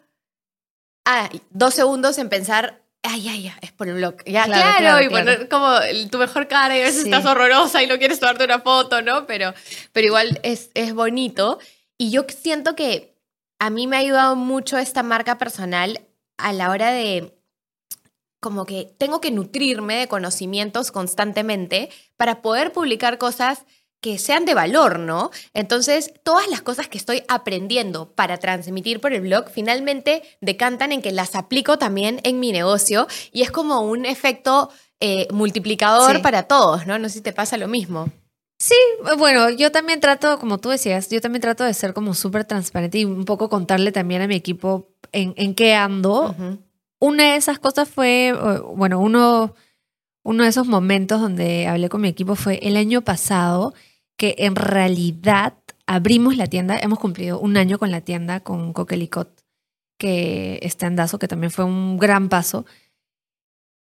[1.05, 4.17] ah, dos segundos en pensar, ay, ay, ya, es por el blog.
[4.25, 5.25] Ya, Claro, claro, claro, y claro.
[5.25, 7.09] poner como tu mejor cara y a veces Sí.
[7.09, 9.25] estás horrorosa y no quieres tomarte una foto, ¿no?
[9.25, 9.53] Pero,
[9.93, 11.59] pero igual es, es bonito.
[11.97, 13.15] Y yo siento que
[13.59, 16.01] a mí me ha ayudado mucho esta marca personal
[16.37, 17.35] a la hora de
[18.39, 23.65] como que tengo que nutrirme de conocimientos constantemente para poder publicar cosas
[24.01, 25.29] que sean de valor, ¿no?
[25.53, 31.01] Entonces, todas las cosas que estoy aprendiendo para transmitir por el blog finalmente decantan en
[31.01, 34.69] que las aplico también en mi negocio y es como un efecto
[35.01, 36.21] eh, multiplicador Sí.
[36.21, 36.97] para todos, ¿no?
[36.99, 38.09] No sé si te pasa lo mismo.
[38.61, 38.75] Sí,
[39.17, 42.97] bueno, yo también trato, como tú decías, yo también trato de ser como súper transparente
[42.99, 46.35] y un poco contarle también a mi equipo en, en qué ando.
[46.99, 48.33] Una de esas cosas fue, eh,
[48.75, 49.55] bueno, uno,
[50.23, 53.73] uno de esos momentos donde hablé con mi equipo fue el año pasado,
[54.19, 55.53] que en realidad
[55.87, 59.29] abrimos la tienda, hemos cumplido un año con la tienda, con Coquelicot,
[59.97, 62.65] que está en Dazo, que también fue un gran paso.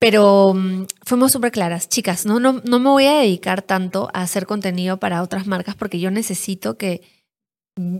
[0.00, 2.40] Pero mm, fuimos súper claras, chicas, ¿no?
[2.40, 6.10] No, no me voy a dedicar tanto a hacer contenido para otras marcas porque yo
[6.10, 7.02] necesito que,
[7.76, 7.98] mm,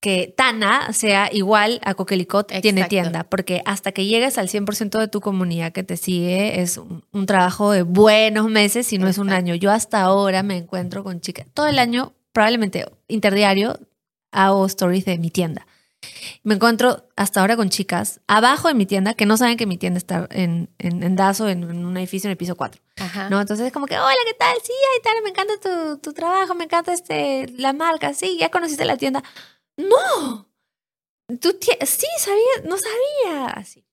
[0.00, 2.88] que Tana sea igual a Coquelicot tiene Exacto.
[2.88, 7.04] tienda, porque hasta que llegues al 100% de tu comunidad que te sigue es un,
[7.12, 9.54] un trabajo de buenos meses y no es un año.
[9.56, 13.78] Yo hasta ahora me encuentro con chicas, todo el año, probablemente interdiario,
[14.30, 15.66] hago stories de mi tienda.
[16.44, 19.78] Me encuentro hasta ahora con chicas abajo de mi tienda que no saben que mi
[19.78, 22.80] tienda está en, en, en Dazo, en, en un edificio en el piso 4.
[22.98, 23.28] Ajá.
[23.30, 23.40] ¿no?
[23.40, 24.56] Entonces es como que, hola, ¿qué tal?
[24.62, 28.48] Sí, ay, tal, me encanta tu, tu trabajo, me encanta este, la marca, sí, ya
[28.48, 29.24] conociste la tienda.
[29.78, 30.48] No,
[31.40, 33.46] tú sí, sabía, no sabía.
[33.50, 33.84] Así.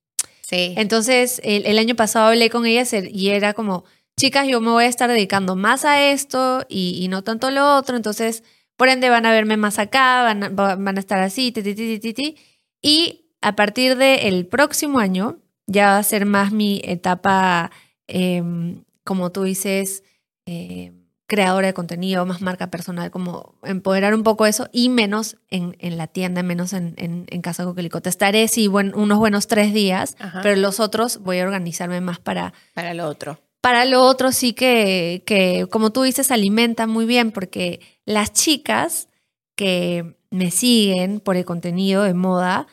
[0.42, 0.74] Sí.
[0.78, 3.86] Entonces, el, el año pasado hablé con ellas y era como,
[4.20, 7.52] chicas, yo me voy a estar dedicando más a esto y, y no tanto a
[7.52, 8.44] lo otro, entonces,
[8.78, 11.64] por ende, van a verme más acá, van a, va- van a estar así, ti,
[11.64, 12.38] ti, ti.
[12.82, 17.72] Y a partir del próximo año, ya va a ser más mi etapa,
[18.08, 20.04] em, como tú dices,
[20.48, 20.94] eh,
[21.28, 25.98] creadora de contenido, más marca personal, como empoderar un poco eso y menos en, en
[25.98, 28.06] la tienda, menos en, en, en Casa Coquelicot.
[28.06, 30.42] Estaré, sí, buen- unos buenos tres días, Ajá.
[30.44, 33.40] pero los otros voy a organizarme más para, Para lo otro.
[33.62, 39.10] para lo otro sí que, que, como tú dices, alimenta muy bien, porque las chicas
[39.56, 42.68] que me siguen por el contenido de moda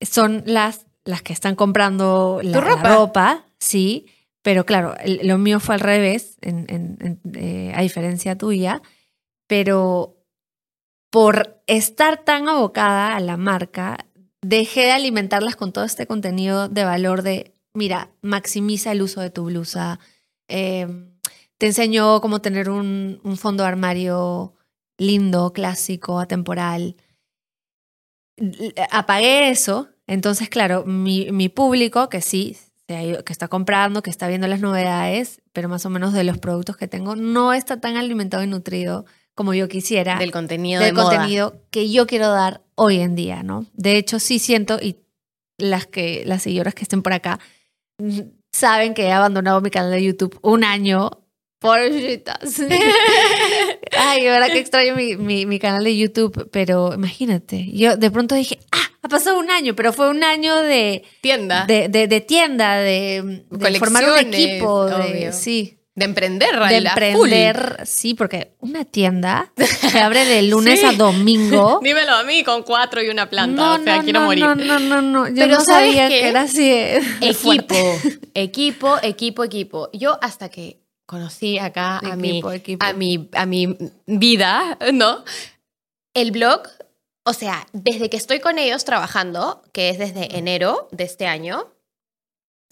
[0.00, 4.06] son las, las que están comprando la, ropa, sí,
[4.46, 8.80] pero claro, lo mío fue al revés, eh, a diferencia tuya,
[9.48, 10.22] pero
[11.10, 14.06] por estar tan abocada a la marca,
[14.42, 19.30] dejé de alimentarlas con todo este contenido de valor de, mira, maximiza el uso de
[19.30, 19.98] tu blusa,
[20.46, 20.86] eh,
[21.58, 24.54] te enseñó cómo tener un, fondo armario
[24.96, 26.94] lindo, clásico, atemporal.
[28.92, 32.56] Apagué eso, entonces, claro, mi, mi público, que sí,
[32.86, 36.76] que está comprando, que está viendo las novedades, pero más o menos de los productos
[36.76, 41.02] que tengo, no está tan alimentado y nutrido como yo quisiera Del contenido del de
[41.02, 41.16] moda.
[41.16, 43.66] contenido que yo quiero dar hoy en día, ¿no?
[43.74, 44.96] De hecho, sí siento, y
[45.58, 47.38] las que, las seguidoras que estén por acá,
[48.52, 51.10] saben que he abandonado mi canal de YouTube un año.
[51.66, 52.60] Pobrecitas.
[53.98, 58.10] Ay, de verdad que extraño mi, mi, mi canal de YouTube, pero imagínate, yo de
[58.10, 61.64] pronto dije, ah, ha pasado un año, pero fue un año de, Tienda.
[61.66, 66.80] de, de, de tienda, de, de formar un equipo, de, sí, De emprender, de
[67.12, 67.32] full.
[67.32, 70.86] emprender, sí, porque una tienda se abre de lunes Sí.
[70.86, 71.80] a domingo.
[71.84, 73.74] Dímelo a mí con cuatro y una planta.
[73.74, 74.44] o sea, quiero no, morir.
[74.44, 75.28] No, no, no, no.
[75.28, 76.68] Yo Pero no ¿sabes sabía que era así.
[76.68, 77.76] de Equipo,
[78.34, 79.88] equipo, equipo, equipo.
[79.92, 82.84] Yo hasta que conocí acá a, Equipo, mi, equipo.
[82.84, 85.24] a, mi, a mi vida, ¿no?
[86.14, 86.62] El blog,
[87.24, 91.72] o sea, desde que estoy con ellos trabajando, que es desde enero de este año,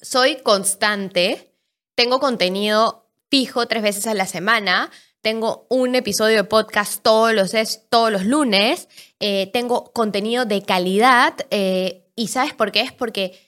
[0.00, 1.54] soy constante,
[1.94, 7.54] tengo contenido fijo tres veces a la semana, tengo un episodio de podcast todos los,
[7.54, 8.88] es- todos los lunes,
[9.20, 12.80] eh, tengo contenido de calidad eh, y ¿sabes por qué?
[12.82, 13.43] Es porque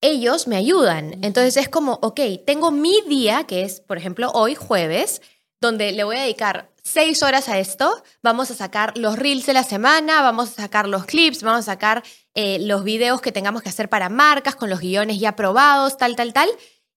[0.00, 1.18] ellos me ayudan.
[1.22, 5.22] Entonces es como, ok, tengo mi día, que es, por ejemplo, hoy jueves,
[5.60, 8.02] donde le voy a dedicar seis horas a esto.
[8.22, 11.72] Vamos a sacar los reels de la semana, vamos a sacar los clips, vamos a
[11.72, 12.02] sacar
[12.34, 16.16] eh, los videos que tengamos que hacer para marcas con los guiones ya probados, tal,
[16.16, 16.48] tal, tal.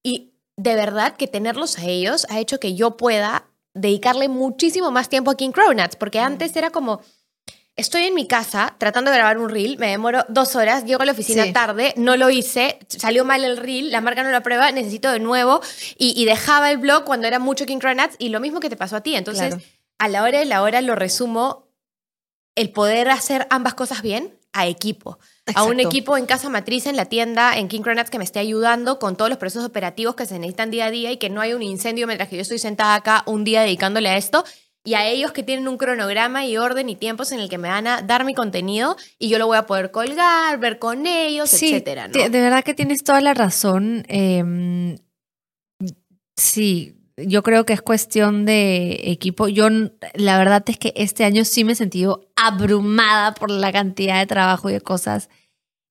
[0.03, 5.09] Y de verdad que tenerlos a ellos ha hecho que yo pueda dedicarle muchísimo más
[5.09, 7.01] tiempo a King Cronuts, porque antes era como,
[7.81, 11.05] estoy en mi casa tratando de grabar un reel, me demoro dos horas, llego a
[11.05, 11.51] la oficina Sí.
[11.53, 15.19] tarde, no lo hice, salió mal el reel, la marca no lo aprueba, necesito de
[15.19, 15.59] nuevo,
[15.97, 18.77] y, y dejaba el blog cuando era mucho King Cronuts, y lo mismo que te
[18.77, 19.15] pasó a ti.
[19.15, 19.61] Entonces, Claro.
[19.99, 21.67] a la hora de la hora lo resumo,
[22.55, 25.17] el poder hacer ambas cosas bien a equipo.
[25.55, 25.87] A un Exacto.
[25.87, 29.15] equipo en casa matriz, en la tienda, en King Cronuts, que me esté ayudando con
[29.15, 31.61] todos los procesos operativos que se necesitan día a día y que no hay un
[31.63, 34.43] incendio mientras que yo estoy sentada acá un día dedicándole a esto.
[34.83, 37.69] Y a ellos que tienen un cronograma y orden y tiempos en el que me
[37.69, 41.53] van a dar mi contenido y yo lo voy a poder colgar, ver con ellos,
[41.53, 42.07] etcétera.
[42.07, 42.13] ¿no?
[42.13, 44.03] De verdad que tienes toda la razón.
[44.07, 44.97] Em,
[46.35, 49.47] sí, yo creo que es cuestión de equipo.
[49.47, 49.67] Yo,
[50.15, 54.25] la verdad es que este año sí me he sentido abrumada por la cantidad de
[54.25, 55.29] trabajo y de cosas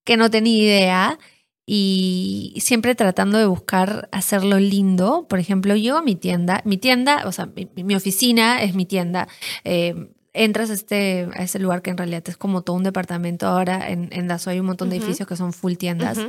[0.03, 1.19] que no tenía idea
[1.65, 5.27] y siempre tratando de buscar hacerlo lindo.
[5.29, 9.27] Por ejemplo, yo a mi tienda, mi tienda, o sea, mi, oficina es mi tienda.
[9.63, 13.47] Eh, entras a este, a ese lugar que en realidad es como todo un departamento
[13.47, 13.89] ahora.
[13.89, 16.19] En, en Dazo hay un montón de edificios que son full tiendas.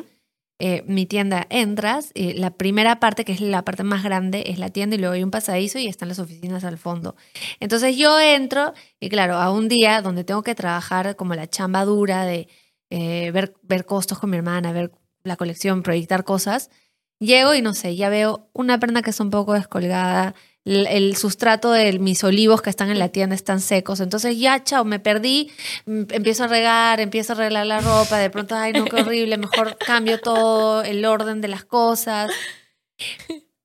[0.65, 4.61] Eh, mi tienda entras, y la primera parte, que es la parte más grande, es
[4.61, 7.17] la tienda y luego hay un pasadizo y están las oficinas al fondo.
[7.59, 11.85] Entonces yo entro y claro, a un día donde tengo que trabajar como la chamba
[11.85, 12.47] dura de
[12.91, 14.93] eh, ver, ver costos con mi hermana, ver
[15.25, 16.71] la colección, proyectar cosas,
[17.19, 21.73] llego y no sé, ya veo una perna que está un poco descolgada, el, sustrato
[21.73, 25.51] de mis olivos que están en la tienda están secos, entonces ya, chao, me perdí,
[25.87, 29.39] mm, empiezo a regar, empiezo a arreglar la ropa, de pronto, ay, no, qué horrible,
[29.39, 32.31] mejor cambio todo el orden de las cosas.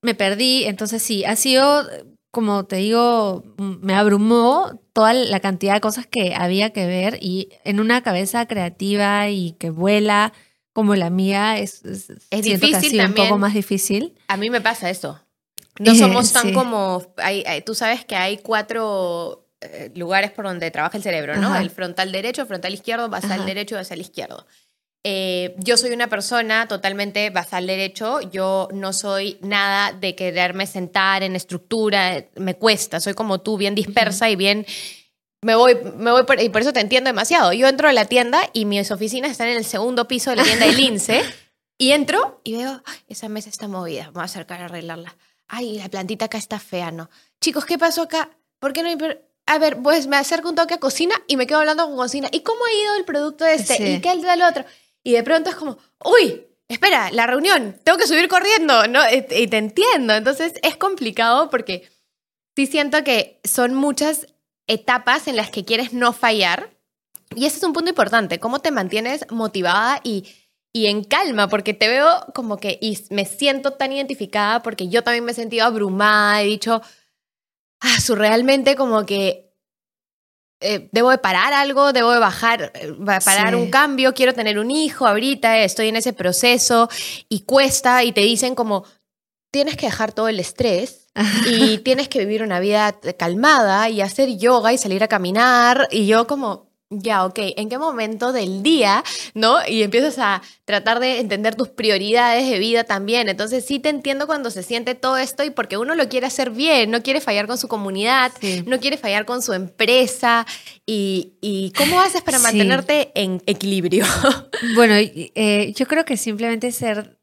[0.02, 1.84] Me perdí, entonces sí, ha sido,
[2.30, 7.48] como te digo, me abrumó toda la cantidad de cosas que había que ver y
[7.64, 10.32] en una cabeza creativa y que vuela
[10.72, 14.14] como la mía es, es, difícil un poco más difícil.
[14.28, 15.20] A mí me pasa eso.
[15.78, 20.96] No somos tan como, hay, tú sabes que hay cuatro eh, lugares por donde trabaja
[20.96, 21.56] el cerebro, ¿no?
[21.56, 24.46] El frontal derecho, frontal izquierdo, basal derecho y basal izquierdo.
[25.04, 31.22] Eh, yo soy una persona totalmente basal derecho, yo no soy nada de quererme sentar
[31.22, 34.66] en estructura, me cuesta, soy como tú, bien dispersa y bien
[35.42, 37.52] me voy, me voy por, y por eso te entiendo demasiado.
[37.52, 40.44] Yo entro a la tienda y mis oficinas están en el segundo piso de la
[40.44, 41.22] tienda de Lince
[41.78, 45.16] y entro y veo, esa mesa está movida, me voy a acercar a arreglarla
[45.48, 47.10] ay, la plantita acá está fea, ¿no?
[47.40, 48.30] Chicos, ¿qué pasó acá?
[48.60, 48.98] ¿Por qué no hay...
[49.46, 52.28] A ver, pues me acerco un toque a cocina y me quedo hablando con cocina.
[52.30, 53.92] ¿Y cómo ha ido el producto este?
[53.92, 54.64] ¿Y qué el del otro?
[55.02, 59.00] Y de pronto es como, uy, espera, la reunión, tengo que subir corriendo, ¿no?
[59.10, 60.14] Y te entiendo.
[60.14, 61.88] Entonces es complicado porque
[62.56, 64.26] sí siento que son muchas
[64.68, 66.70] etapas en las que quieres no fallar.
[67.34, 70.24] Y ese es un punto importante, cómo te mantienes motivada y
[70.72, 75.02] y en calma, porque te veo como que y me siento tan identificada porque yo
[75.02, 76.82] también me he sentido abrumada, he dicho,
[77.80, 79.50] ah, surrealmente como que
[80.60, 82.92] eh, debo de parar algo, debo de bajar, eh,
[83.24, 86.88] parar un cambio, quiero tener un hijo ahorita, estoy en ese proceso
[87.28, 88.84] y cuesta y te dicen como,
[89.50, 91.07] tienes que dejar todo el estrés
[91.46, 96.06] y tienes que vivir una vida calmada y hacer yoga y salir a caminar y
[96.06, 99.04] yo como, ya, ok, ¿en qué momento del día,
[99.34, 99.58] no?
[99.66, 103.28] Y empiezas a tratar de entender tus prioridades de vida también.
[103.28, 106.50] Entonces sí te entiendo cuando se siente todo esto y porque uno lo quiere hacer
[106.50, 108.32] bien, no quiere fallar con su comunidad,
[108.64, 110.46] no quiere fallar con su empresa.
[110.86, 114.06] ¿Y, cómo haces para mantenerte en equilibrio?
[114.74, 117.18] Bueno, eh, yo creo que simplemente ser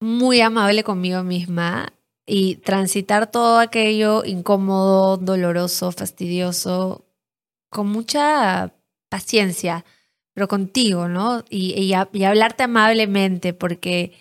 [0.00, 1.95] muy amable conmigo misma
[2.26, 7.06] y transitar todo aquello incómodo, doloroso, fastidioso,
[7.70, 8.74] con mucha
[9.08, 9.84] paciencia,
[10.34, 11.44] pero contigo, ¿no?
[11.48, 14.12] Y, y, hablarte amablemente, porque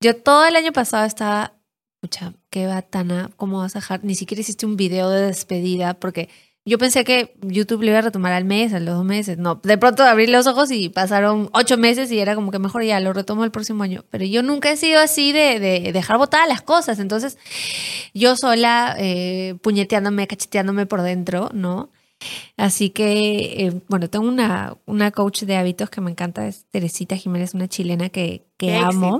[0.00, 1.54] yo todo el año pasado estaba,
[2.02, 4.04] escucha, qué batana, ¿cómo vas a dejar?
[4.04, 6.28] Ni siquiera hiciste un video de despedida, porque
[6.68, 9.38] yo pensé que YouTube le iba a retomar al mes, a los dos meses.
[9.38, 12.82] No, de pronto abrí los ojos y pasaron ocho meses y era como que mejor
[12.84, 14.04] ya lo retomo el próximo año.
[14.10, 16.98] Pero yo nunca he sido así de, de dejar botadas las cosas.
[16.98, 17.38] Entonces,
[18.14, 21.90] yo sola, eh, puñeteándome, cacheteándome por dentro, ¿no?
[22.56, 27.16] Así que, eh, bueno, tengo una, una coach de hábitos que me encanta, es Teresita
[27.16, 29.18] Jiménez, una chilena que, que amo.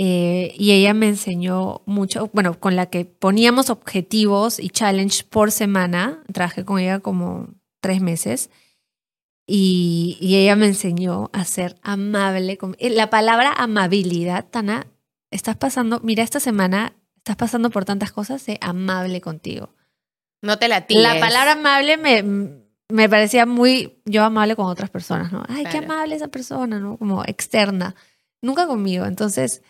[0.00, 5.50] Eh, y ella me enseñó mucho, bueno, con la que poníamos objetivos y challenge por
[5.50, 6.22] semana.
[6.32, 7.48] Trabajé con ella como
[7.80, 8.48] tres meses.
[9.44, 12.58] Y, y ella me enseñó a ser amable.
[12.58, 14.86] Con, eh, la palabra amabilidad, Tana,
[15.32, 19.74] estás pasando, mira, esta semana estás pasando por tantas cosas, sé amable contigo.
[20.42, 22.22] No te la La palabra amable me,
[22.88, 25.42] me parecía muy yo amable con otras personas, ¿no?
[25.48, 26.96] Ay, qué amable esa persona, ¿no?
[26.98, 27.96] Como externa.
[28.40, 29.06] Nunca conmigo.
[29.06, 29.62] Entonces,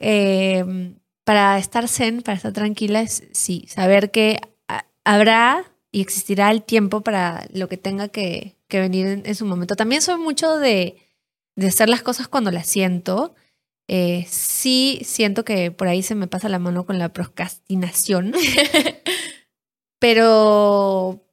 [0.00, 4.40] em, para estar zen, para estar tranquila, es, sí, saber que
[5.04, 9.76] habrá y existirá el tiempo para lo que tenga que, venir en, su momento.
[9.76, 10.96] También soy mucho de,
[11.56, 13.34] de hacer las cosas cuando las siento.
[13.88, 18.34] Eh, sí siento que por ahí se me pasa la mano con la procrastinación.
[19.98, 21.24] Pero,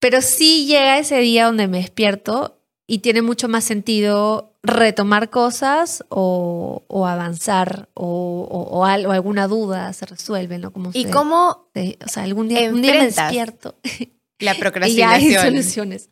[0.00, 2.59] pero sí llega ese día donde me despierto
[2.92, 8.04] y tiene mucho más sentido retomar cosas o, o avanzar o,
[8.50, 10.72] o, o al- o alguna duda se resuelve, ¿no?
[10.72, 13.76] Como ¿Y se- cómo se- o sea, algún día, un día me despierto
[14.40, 15.42] la y ya hay procrastinación?
[15.44, 16.10] soluciones.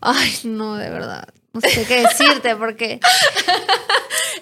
[0.00, 1.28] Ay, no, de verdad.
[1.52, 3.00] No sé qué decirte porque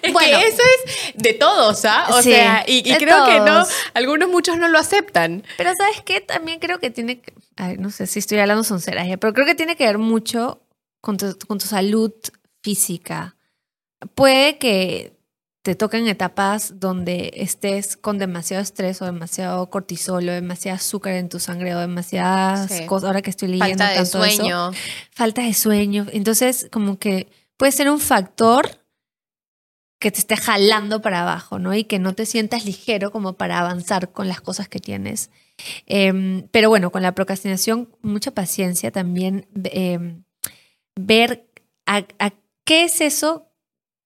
[0.01, 0.37] Es Bueno.
[0.39, 2.07] que eso es de todos, ¿ah?
[2.09, 3.63] O Sí, sea, y, y creo que no,
[3.93, 5.43] algunos muchos no lo aceptan.
[5.57, 6.21] Pero ¿sabes qué?
[6.21, 7.33] También creo que tiene que...
[7.55, 10.59] ay, no sé si estoy hablando sonceras ya, pero creo que tiene que ver mucho
[11.03, 12.13] con tu, con tu salud
[12.63, 13.35] física.
[14.15, 15.17] Puede que
[15.63, 21.27] te toquen etapas donde estés con demasiado estrés o demasiado cortisol o demasiada azúcar en
[21.27, 22.85] tu sangre o demasiadas Sí.
[22.85, 23.07] cosas.
[23.07, 24.71] Ahora que estoy leyendo Falta de tanto eso, sueño.
[25.11, 26.05] falta de sueño.
[26.13, 27.27] Entonces, como que
[27.57, 28.79] puede ser un factor
[29.99, 31.73] que te esté jalando para abajo, ¿no?
[31.73, 35.29] Y que no te sientas ligero como para avanzar con las cosas que tienes.
[35.85, 39.47] Em, pero bueno, con la procrastinación, mucha paciencia también.
[39.65, 40.23] em,
[40.95, 41.47] ver
[41.85, 42.31] a, a
[42.65, 43.47] qué es eso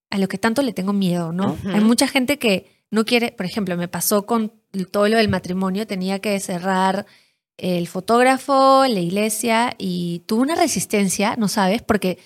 [0.09, 1.57] a lo que tanto le tengo miedo, ¿no?
[1.65, 4.53] Hay mucha gente que no quiere, por ejemplo, me pasó con
[4.91, 7.05] todo lo del matrimonio, tenía que cerrar
[7.57, 11.81] el fotógrafo, la iglesia y tuve una resistencia, ¿no sabes?
[11.81, 12.19] Porque,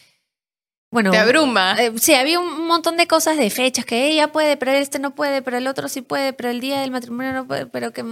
[0.92, 1.76] bueno, Te abruma.
[1.80, 5.16] eh, sí, había un montón de cosas de fechas que ella puede, pero este no
[5.16, 8.04] puede, pero el otro sí puede, pero el día del matrimonio no puede, pero que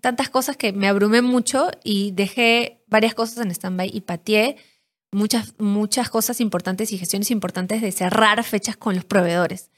[0.00, 4.56] tantas cosas que me abrumé mucho y dejé varias cosas en stand-by y pateé
[5.12, 9.70] muchas, muchas cosas importantes y gestiones importantes de cerrar fechas con los proveedores.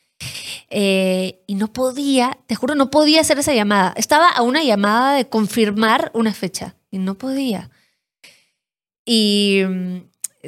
[0.70, 3.93] Eh, y no podía, te juro, no podía hacer esa llamada.
[3.97, 7.70] Estaba a una llamada de confirmar una fecha y no podía.
[9.05, 9.97] Y mm,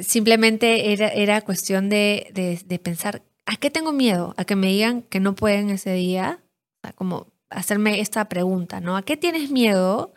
[0.01, 4.33] simplemente era, era cuestión de, de- de pensar, ¿a qué tengo miedo?
[4.37, 6.39] A que me digan que no pueden ese día.
[6.77, 8.95] O sea, como hacerme esta pregunta, ¿no?
[8.97, 10.13] ¿A qué tienes miedo?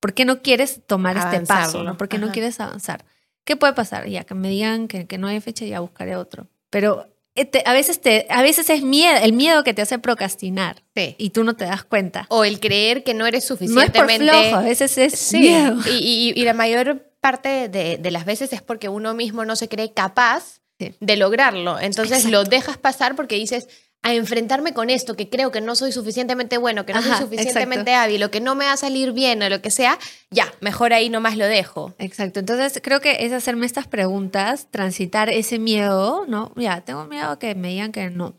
[0.00, 1.78] ¿Por qué no quieres tomar este paso?
[1.84, 1.96] ¿no?
[1.96, 3.04] ¿Por qué no quieres avanzar?
[3.44, 4.06] ¿Qué puede pasar?
[4.08, 6.46] Ya que me digan que, que no hay fecha, ya buscaré otro.
[6.70, 9.98] Pero eh, te- a, veces te, a veces es miedo, el miedo que te hace
[9.98, 11.14] procrastinar Sí.
[11.18, 12.26] y tú no te das cuenta.
[12.28, 14.24] O el creer que no eres No es por suficientemente.
[14.30, 15.76] flojo, a veces es Sí, miedo.
[15.86, 19.56] y, y- y la mayor parte de, de las veces es porque uno mismo no
[19.56, 20.94] se cree capaz Sí.
[21.00, 21.78] de lograrlo.
[21.78, 22.38] Entonces Exacto.
[22.38, 23.68] lo dejas pasar porque dices,
[24.02, 27.26] a enfrentarme con esto, que creo que no soy suficientemente bueno, que no Ajá, soy
[27.26, 29.98] suficientemente hábil, o que no me va a salir bien, o lo que sea,
[30.30, 31.94] ya, mejor ahí nomás lo dejo.
[31.98, 36.52] Exacto, entonces creo que es hacerme estas preguntas, transitar ese miedo, ¿no?
[36.56, 38.34] Ya, tengo miedo que me digan que no.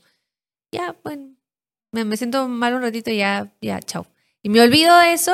[0.72, 1.36] Ya, bueno,
[1.92, 4.08] me, me siento mal un ratito y ya, ya, chao.
[4.42, 5.34] Y me olvido de eso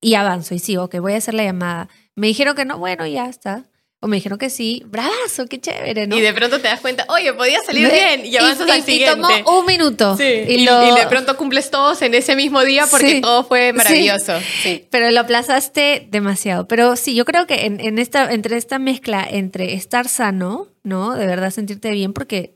[0.00, 1.88] y avanzo y sigo, que voy a hacer la llamada.
[2.14, 3.64] Me dijeron que no, bueno, ya está.
[4.02, 6.16] O me dijeron que sí, bravazo, qué chévere, ¿no?
[6.16, 8.82] Y de pronto te das cuenta, oye, podía salir bien, y avanzas y- al y
[8.82, 9.20] siguiente.
[9.20, 10.16] tomó un minuto.
[10.16, 13.20] Sí, y, y, lo- y de pronto cumples todos en ese mismo día porque Sí,
[13.20, 14.32] todo fue maravilloso.
[14.62, 14.86] Sí.
[14.90, 16.66] Pero lo aplazaste demasiado.
[16.66, 21.14] Pero sí, yo creo que en, en esta, entre esta mezcla entre estar sano, ¿no?
[21.14, 22.54] De verdad sentirte bien, porque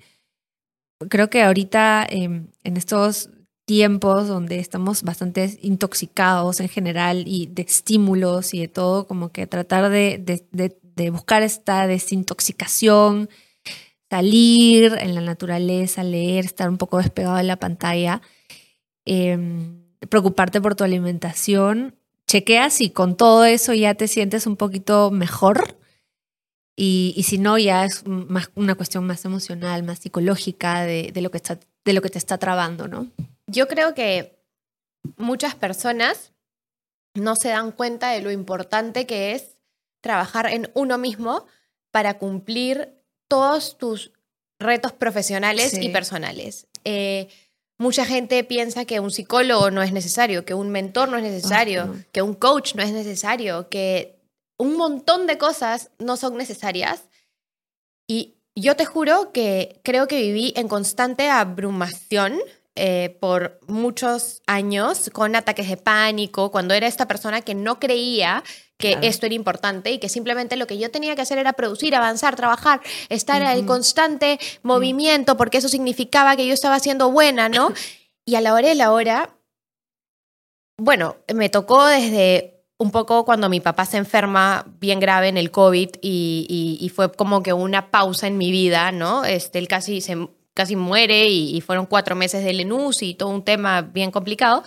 [1.11, 3.29] creo que ahorita em, en estos
[3.67, 9.47] tiempos donde estamos bastante intoxicados en general y de estímulos y de todo, como que
[9.47, 13.29] tratar de, de- de- de buscar esta desintoxicación,
[14.11, 18.23] salir en la naturaleza, leer, estar un poco despegado de la pantalla,
[19.05, 25.11] em, preocuparte por tu alimentación, chequea si con todo eso ya te sientes un poquito
[25.11, 25.77] mejor.
[26.77, 31.23] Y, y si no, ya es más una cuestión más emocional, más psicológica de, de
[31.23, 33.07] lo, que está, de lo que te está trabando, ¿no?
[33.47, 34.37] Yo creo que
[35.17, 36.33] muchas personas
[37.15, 39.54] no se dan cuenta de lo importante que es
[40.05, 41.47] trabajar en uno mismo
[41.91, 42.93] para cumplir
[43.27, 44.13] todos tus
[44.61, 45.81] retos profesionales Sí.
[45.87, 46.67] y personales.
[46.85, 47.29] Eh,
[47.79, 51.97] mucha gente piensa que un psicólogo no es necesario, que un mentor no es necesario,
[52.13, 54.21] que un coach no es necesario, que
[54.59, 57.09] un montón de cosas no son necesarias.
[58.07, 62.39] Y yo te juro que creo que viví en constante abrumación
[62.77, 68.43] eh, por muchos años con ataques de pánico, cuando era esta persona que no creía
[68.85, 69.07] que Claro.
[69.07, 72.37] esto era importante y que simplemente lo que yo tenía que hacer era producir, avanzar,
[72.37, 73.67] trabajar, estar en Ujú.
[73.67, 77.73] constante movimiento, porque eso significaba que yo estaba siendo buena, ¿no?
[78.27, 79.31] y a la hora de la hora,
[80.79, 85.51] bueno, me tocó desde un poco cuando mi papá se enferma bien grave en el
[85.51, 86.47] COVID y,
[86.81, 89.25] y- y fue como que una pausa en mi vida, ¿no?
[89.25, 93.29] Este, él casi, se, casi muere y, y fueron cuatro meses de Lenus y todo
[93.29, 94.65] un tema bien complicado.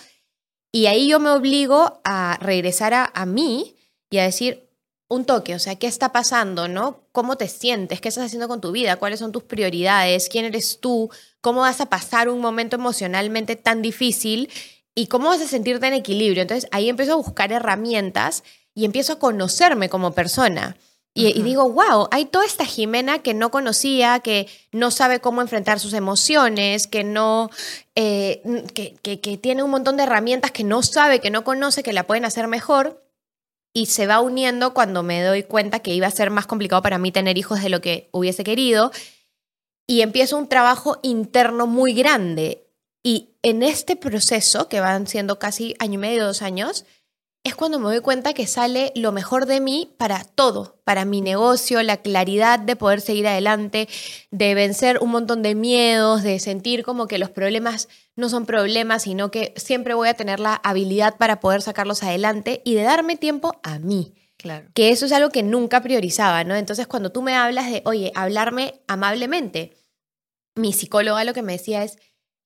[0.71, 3.75] Y ahí yo me obligo a regresar a, a mí
[4.09, 4.67] y a decir
[5.09, 7.01] un toque, o sea, ¿qué está pasando, no?
[7.11, 8.01] ¿Cómo te sientes?
[8.01, 8.97] ¿Qué estás haciendo con tu vida?
[8.97, 10.27] ¿Cuáles son tus prioridades?
[10.29, 11.09] ¿Quién eres tú?
[11.39, 14.49] ¿Cómo vas a pasar un momento emocionalmente tan difícil?
[14.93, 16.41] ¿Y cómo vas a sentirte en equilibrio?
[16.41, 18.43] Entonces ahí empiezo a buscar herramientas
[18.73, 20.75] y empiezo a conocerme como persona.
[21.13, 25.41] Y, y, digo, wow, hay toda esta Jimena que no conocía, que no sabe cómo
[25.41, 27.49] enfrentar sus emociones, que no,
[27.95, 28.43] eh,
[28.75, 31.91] que, que, que tiene un montón de herramientas que no sabe, que no conoce, que
[31.91, 33.06] la pueden hacer mejor.
[33.77, 36.97] Y se va uniendo cuando me doy cuenta que iba a ser más complicado para
[36.97, 38.91] mí tener hijos de lo que hubiese querido.
[39.85, 42.71] Y empiezo un trabajo interno muy grande.
[43.03, 46.85] Y en este proceso, que van siendo casi año y medio, dos años,
[47.47, 51.21] es cuando me doy cuenta que sale lo mejor de mí para todo, para mi
[51.21, 53.89] negocio, la claridad de poder seguir adelante,
[54.31, 59.03] de vencer un montón de miedos, de sentir como que los problemas no son problemas,
[59.03, 63.15] sino que siempre voy a tener la habilidad para poder sacarlos adelante y de darme
[63.15, 64.13] tiempo a mí.
[64.37, 64.69] Claro.
[64.73, 66.55] Que eso es algo que nunca priorizaba, ¿no?
[66.55, 69.75] Entonces, cuando tú me hablas de, oye, hablarme amablemente,
[70.55, 71.97] mi psicóloga lo que me decía es,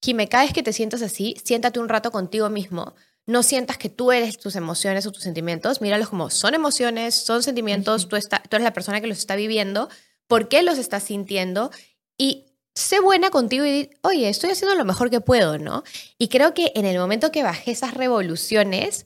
[0.03, 2.95] Jime, cada vez que te sientas así, siéntate un rato contigo mismo
[3.25, 7.43] no sientas que tú eres tus emociones o tus sentimientos, míralos como son emociones, son
[7.43, 9.89] sentimientos, tú, está, tú eres la persona que los está viviendo,
[10.27, 11.71] por qué los estás sintiendo
[12.17, 12.45] y
[12.75, 15.83] sé buena contigo y oye, estoy haciendo lo mejor que puedo, ¿no?
[16.17, 19.05] Y creo que en el momento que bajé esas revoluciones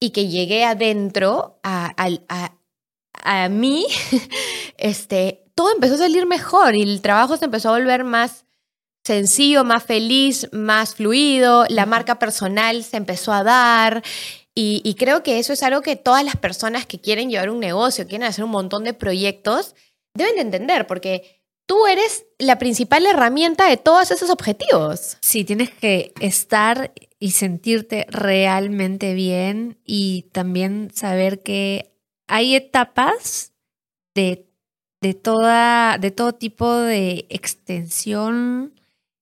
[0.00, 3.86] y que llegué adentro a, a, a, a mí,
[4.78, 8.45] este, todo empezó a salir mejor y el trabajo se empezó a volver más
[9.06, 14.02] sencillo, más feliz, más fluido, la marca personal se empezó a dar
[14.58, 18.08] y, creo que eso es algo que todas las personas que quieren llevar un negocio,
[18.08, 19.74] quieren hacer un montón de proyectos,
[20.14, 25.18] deben de entender porque tú eres la principal herramienta de todos esos objetivos.
[25.20, 31.92] Sí, tienes que estar y sentirte realmente bien y también saber que
[32.26, 33.52] hay etapas
[34.14, 34.48] de,
[35.02, 38.72] de, toda, de todo tipo de extensión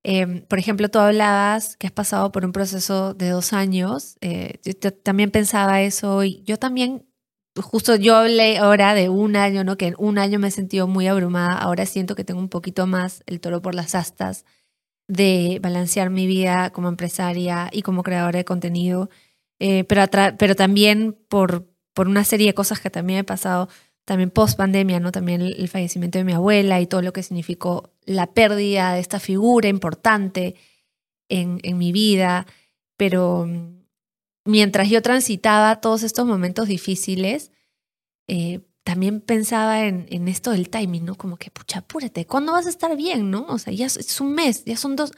[0.06, 4.18] Em, por ejemplo, tú hablabas que has pasado por un proceso de dos años.
[4.20, 7.06] Eh, yo también pensaba eso y yo también,
[7.56, 9.78] justo yo hablé ahora de un año, ¿no?
[9.78, 11.54] Que en un año me he sentido muy abrumada.
[11.56, 14.44] Ahora siento que tengo un poquito más el toro por las astas
[15.08, 19.08] de balancear mi vida como empresaria y como creadora de contenido.
[19.58, 20.02] Eh, pero,
[20.38, 23.68] pero también por, por una serie de cosas que también he pasado
[24.04, 25.12] también post pandemia, ¿no?
[25.12, 29.18] También el, fallecimiento de mi abuela y todo lo que significó la pérdida de esta
[29.18, 30.56] figura importante
[31.28, 32.46] en, en mi vida.
[32.96, 33.84] Pero mm,
[34.44, 37.50] mientras yo transitaba todos estos momentos difíciles,
[38.28, 41.14] eh, también pensaba en, en, esto del timing, ¿no?
[41.14, 43.46] Como que, pucha, apúrate, ¿cuándo vas a estar bien, no?
[43.48, 45.12] O sea, ya es un mes, ya son dos,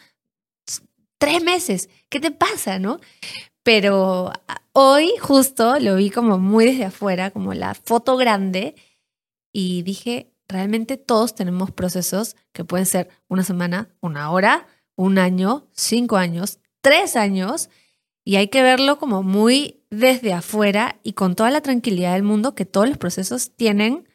[1.18, 3.00] tres meses, ¿qué te pasa, no?
[3.66, 4.30] Pero
[4.74, 8.76] hoy justo lo vi como muy desde afuera, como la foto grande,
[9.52, 15.66] y dije, realmente todos tenemos procesos que pueden ser una semana, una hora, un año,
[15.72, 17.68] cinco años, tres años,
[18.22, 22.54] y hay que verlo como muy desde afuera y con toda la tranquilidad del mundo
[22.54, 24.08] que todos los procesos tienen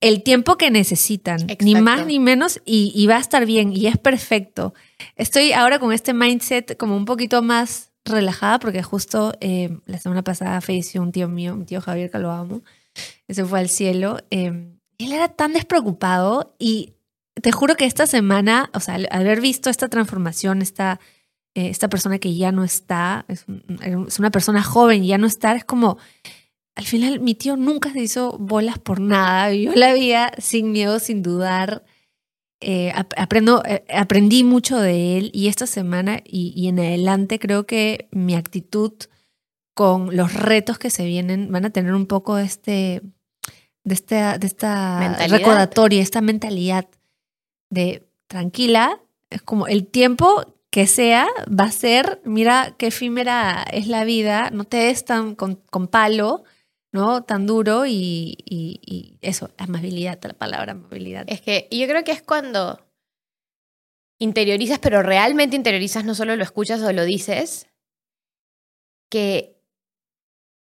[0.00, 3.86] el tiempo que necesitan, ni más ni menos, y, y, va a estar bien, y
[3.86, 4.74] es perfecto.
[5.14, 10.22] Estoy ahora con este mindset como un poquito más relajada porque justo eh, la semana
[10.22, 12.62] pasada falleció un tío mío, un tío Javier que lo amo,
[13.28, 14.18] se fue al cielo.
[14.30, 16.94] Eh, él era tan despreocupado y
[17.40, 21.00] te juro que esta semana, o sea, al haber visto esta transformación, esta,
[21.54, 23.44] eh, esta persona que ya no está, es,
[24.18, 25.98] una persona joven y ya no está, es como,
[26.74, 30.98] al final mi tío nunca se hizo bolas por nada, vivió la vida sin miedo,
[30.98, 31.84] sin dudar.
[32.60, 38.08] Eh, aprendo, eh, aprendí mucho de él y esta semana y, en adelante creo que
[38.10, 38.94] mi actitud
[39.74, 43.02] con los retos que se vienen van a tener un poco este,
[43.84, 46.88] de, este, de esta recordatoria, esta mentalidad
[47.70, 49.00] de tranquila,
[49.30, 54.50] es como el tiempo que sea va a ser, mira qué efímera es la vida,
[54.50, 56.42] no te des tan con, con palo,
[56.92, 57.22] ¿no?
[57.24, 61.24] Tan duro y, eso, amabilidad, la palabra amabilidad.
[61.28, 62.80] Es que yo creo que es cuando
[64.18, 67.68] interiorizas, pero realmente interiorizas, no solo lo escuchas o lo dices,
[69.10, 69.60] que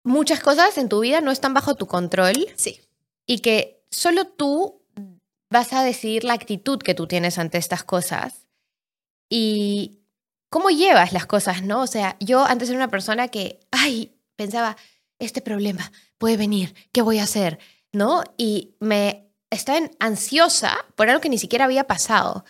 [0.04, 2.48] muchas cosas en tu vida no están bajo tu control.
[2.56, 2.80] Sí.
[3.26, 4.82] Y que solo tú
[5.50, 8.46] vas a decidir la actitud que tú tienes ante estas cosas.
[9.30, 10.00] Y
[10.50, 11.82] cómo llevas las cosas, ¿no?
[11.82, 14.76] O sea, yo antes era una persona que, ay, pensaba,
[15.18, 17.58] este problema puede venir, ¿qué voy a hacer?
[17.92, 18.22] ¿No?
[18.36, 22.44] Y me estaba ansiosa por algo que ni siquiera había pasado.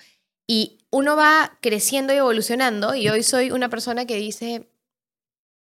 [0.46, 4.68] Y uno va creciendo y evolucionando y hoy soy una persona que dice,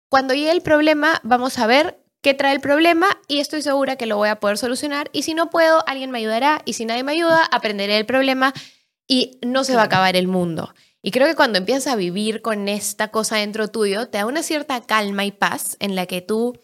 [0.10, 4.06] cuando llegue el problema, vamos a ver qué trae el problema y estoy segura que
[4.06, 5.10] lo voy a poder solucionar.
[5.14, 6.62] Y si no puedo, alguien me ayudará.
[6.66, 8.54] Y si nadie me ayuda, aprenderé el problema
[9.08, 10.74] y no se va a acabar el mundo.
[11.02, 14.44] Y creo que cuando empiezas a vivir con esta cosa dentro tuyo, te da una
[14.44, 16.60] cierta calma y paz en la que tú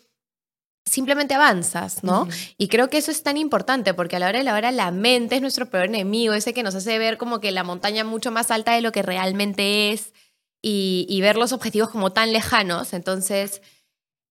[0.86, 2.28] simplemente avanzas, ¿no?
[2.58, 4.92] Y creo que eso es tan importante porque a la hora de la hora la
[4.92, 8.32] mente es nuestro peor enemigo, ese que nos hace ver como que la montaña mucho
[8.32, 10.14] más alta de lo que realmente es
[10.62, 12.94] y, y ver los objetivos como tan lejanos.
[12.94, 13.62] Entonces,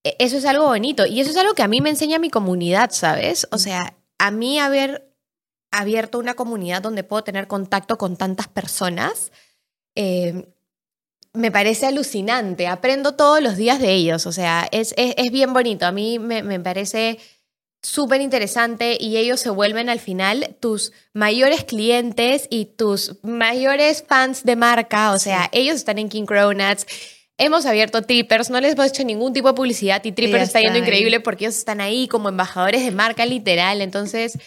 [0.03, 2.29] e, eso es algo bonito y eso es algo que a mí me enseña mi
[2.29, 3.47] comunidad, ¿sabes?
[3.51, 5.13] O sea, a mí haber
[5.71, 9.31] abierto una comunidad donde puedo tener contacto con tantas personas,
[9.95, 10.53] eh,
[11.33, 12.67] me parece alucinante.
[12.67, 14.25] Aprendo todos los días de ellos.
[14.25, 15.85] O sea, es, es, bien bonito.
[15.85, 17.19] A mí me, me parece
[17.81, 24.43] súper interesante y ellos se vuelven al final tus mayores clientes y tus mayores fans
[24.43, 25.11] de marca.
[25.11, 26.85] O sea, ellos están en King Cronuts.
[27.37, 30.77] Hemos abierto Trippers, no les hemos hecho ningún tipo de publicidad y Trippers está yendo
[30.77, 33.81] increíble porque ellos están ahí como embajadores de marca literal.
[33.81, 34.37] Entonces,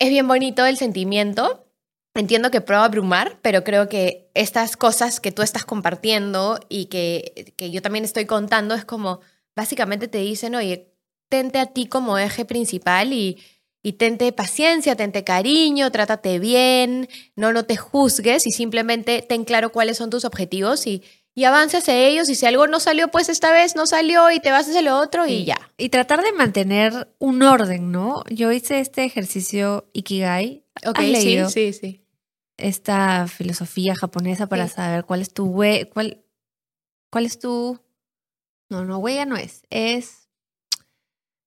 [0.00, 1.67] es bien bonito el sentimiento.
[2.14, 7.54] Entiendo que prueba abrumar, pero creo que estas cosas que tú estás compartiendo y que,
[7.56, 9.20] que yo también estoy contando es como,
[9.54, 10.92] básicamente te dicen, oye,
[11.28, 13.38] tente a ti como eje principal y,
[13.82, 19.70] y tente paciencia, tente cariño, trátate bien, no, no te juzgues y simplemente ten claro
[19.70, 21.04] cuáles son tus objetivos y,
[21.38, 24.40] y avanza hacia ellos y si algo no salió, pues esta vez no salió y
[24.40, 25.70] te vas hacia lo otro y ya.
[25.76, 28.24] Y tratar de mantener un orden, ¿no?
[28.28, 30.64] Yo hice este ejercicio Ikigai.
[30.84, 32.04] Ok, sí, sí, sí.
[32.56, 36.24] Esta filosofía japonesa para saber cuál es tu huella, cuál,
[37.08, 37.78] cuál es tu...
[38.68, 40.28] No, no, huella no es, es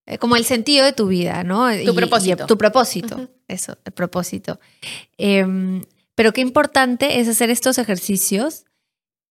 [0.06, 1.68] eh, como el sentido de tu vida, ¿no?
[1.84, 2.46] Tu propósito.
[2.46, 4.58] tu propósito, eso, el propósito.
[5.18, 5.84] Em,
[6.16, 8.64] pero qué importante es hacer estos ejercicios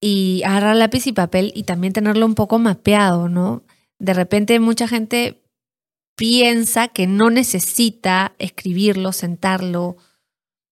[0.01, 3.63] y agarrar lápiz y papel y también tenerlo un poco mapeado, ¿no?
[3.99, 5.43] De repente mucha gente
[6.17, 9.97] piensa que no necesita escribirlo, sentarlo,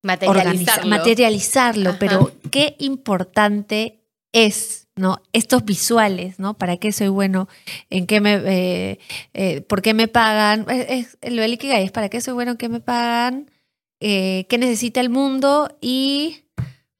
[0.03, 4.01] materializarlo, materializarlo pero qué importante
[4.33, 5.22] es, ¿no?
[5.33, 6.55] Estos visuales, ¿no?
[6.55, 7.49] ¿Para qué soy bueno?
[7.91, 8.99] ¿En qué me, eh,
[9.35, 10.66] eh, por qué me pagan?
[10.70, 13.51] Es, lo del Ikigai es para qué soy bueno, qué me pagan,
[14.01, 16.45] eh, qué necesita el mundo y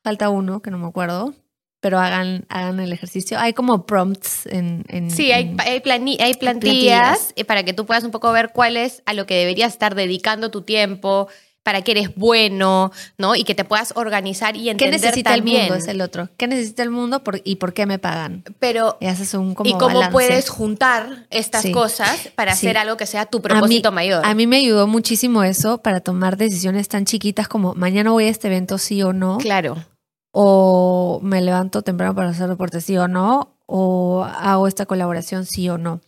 [0.03, 1.35] falta uno que no me acuerdo
[1.81, 3.39] pero hagan, hagan el ejercicio.
[3.39, 4.85] Hay como prompts en...
[4.89, 5.83] en sí, hay, hay,
[6.21, 9.73] hay plantillas, para que tú puedas un poco ver cuál es a lo que deberías
[9.73, 11.29] estar dedicando tu tiempo,
[11.63, 13.37] para que eres bueno, ¿no?
[13.37, 15.57] Y que te puedas organizar y entender ¿Qué necesita también.
[15.57, 15.85] el mundo?
[15.85, 16.31] Es el otro.
[16.39, 18.43] ¿Qué necesita el mundo y por qué me pagan?
[18.59, 18.97] Pero...
[19.01, 23.27] Y haces un como ¿Y cómo puedes juntar estas cosas para hacer algo que sea
[23.27, 24.25] tu propósito mayor?
[24.25, 28.31] A mí me ayudó muchísimo eso para tomar decisiones tan chiquitas como mañana voy a
[28.31, 29.37] este evento sí o no.
[29.37, 29.77] Claro
[30.31, 35.69] o me levanto temprano para hacer deporte, sí o no, o hago esta colaboración, sí
[35.69, 36.01] o no.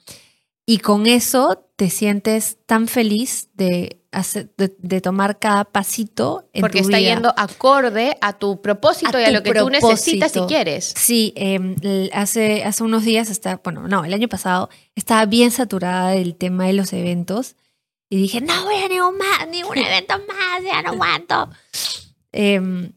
[0.66, 6.78] Y con eso te sientes tan feliz de, hacer, de, tomar cada pasito en Porque
[6.78, 10.94] está yendo acorde a tu propósito y a lo que tú necesitas y quieres.
[10.96, 11.74] Sí, em,
[12.12, 16.66] hace, hace unos días, está, bueno, no, el año pasado, estaba bien saturada del tema
[16.66, 17.56] de los eventos
[18.08, 21.50] y dije, no voy a ningún, más, ningún evento más, ya no aguanto.
[22.32, 22.92] Eh,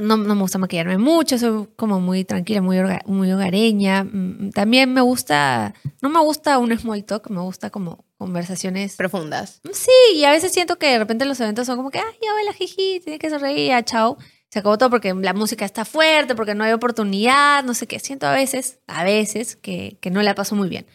[0.00, 4.04] no, no, me gusta maquillarme mucho, soy como muy tranquila, muy, muy hogareña.
[4.04, 9.60] Mm, también me gusta, no me gusta un small talk, me gusta como conversaciones profundas.
[9.72, 12.30] Sí, y a veces siento que de repente los eventos son como que, ay, ya
[12.44, 14.18] la jiji, tiene que sonreír, ya, chao.
[14.50, 17.98] Se acabó todo porque la música está fuerte, porque no hay oportunidad, no sé qué.
[17.98, 20.86] Siento a veces, a veces, que, que no la paso muy bien.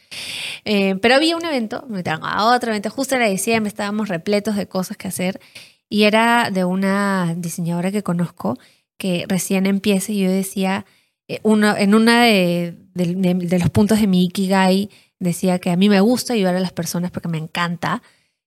[0.66, 4.56] Eh, pero había un evento, me trajo a otro evento, justo era diciembre, estábamos repletos
[4.56, 5.40] de cosas que hacer.
[5.88, 8.58] Y era de una diseñadora que conozco
[8.98, 10.86] que recién empieza y yo decía,
[11.28, 12.76] eh, uno, en uno de,
[13.60, 14.90] los puntos de mi Ikigai
[15.20, 18.02] decía que a mí me gusta ayudar a las personas porque me encanta.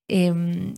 [0.09, 0.75] Em,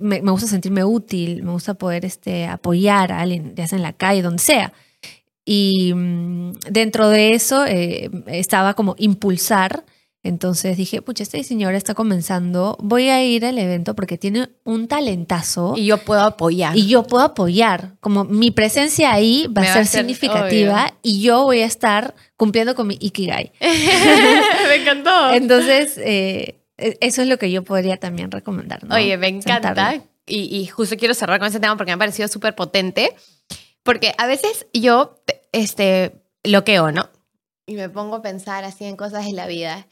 [0.00, 3.92] me, gusta sentirme útil, me gusta poder este, apoyar a alguien, ya sea en la
[3.92, 4.72] calle, donde sea.
[5.44, 9.84] Y mm, dentro de eso eh, estaba como impulsar
[10.22, 14.86] entonces dije, pucha, este diseñador está comenzando, voy a ir al evento porque tiene un
[14.86, 15.74] talentazo.
[15.76, 16.76] Y yo puedo apoyar.
[16.76, 17.96] Y yo puedo apoyar.
[18.00, 22.86] Como mi presencia ahí va, a ser, significativa y yo voy a estar cumpliendo con
[22.86, 23.52] mi Ikigai.
[23.60, 25.32] me encantó.
[25.32, 28.80] Entonces, eh, e, eso es lo que yo podría también recomendar.
[28.92, 30.02] Oye, me encanta.
[30.26, 33.16] Y, y, justo quiero cerrar con ese tema porque me ha parecido súper potente.
[33.82, 36.12] Porque a veces yo este,
[36.44, 37.08] bloqueo, ¿no?
[37.66, 39.86] Y me pongo a pensar así en cosas de la vida.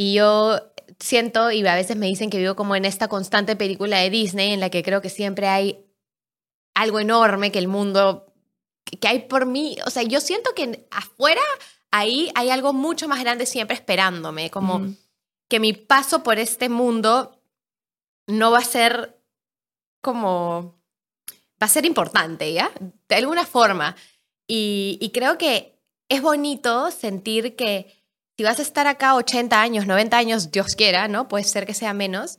[0.00, 0.58] Y yo
[0.98, 4.54] siento, y a veces me dicen que vivo como en esta constante película de Disney
[4.54, 5.84] en la que creo que siempre hay
[6.72, 8.32] algo enorme que el mundo,
[8.98, 9.76] que hay por mí.
[9.84, 11.42] O sea, yo siento que afuera
[11.90, 14.86] ahí hay algo mucho más grande siempre esperándome, como
[15.50, 17.38] que mi paso por este mundo
[18.26, 19.20] no va a ser
[20.00, 20.80] como,
[21.62, 22.70] va a ser importante, ¿ya?
[23.06, 23.96] De alguna forma.
[24.46, 25.78] Y, y creo que
[26.08, 27.99] es bonito sentir que
[28.40, 31.28] si vas a estar acá 80 años, 90 años, Dios quiera, ¿no?
[31.28, 32.38] Puede ser que sea menos.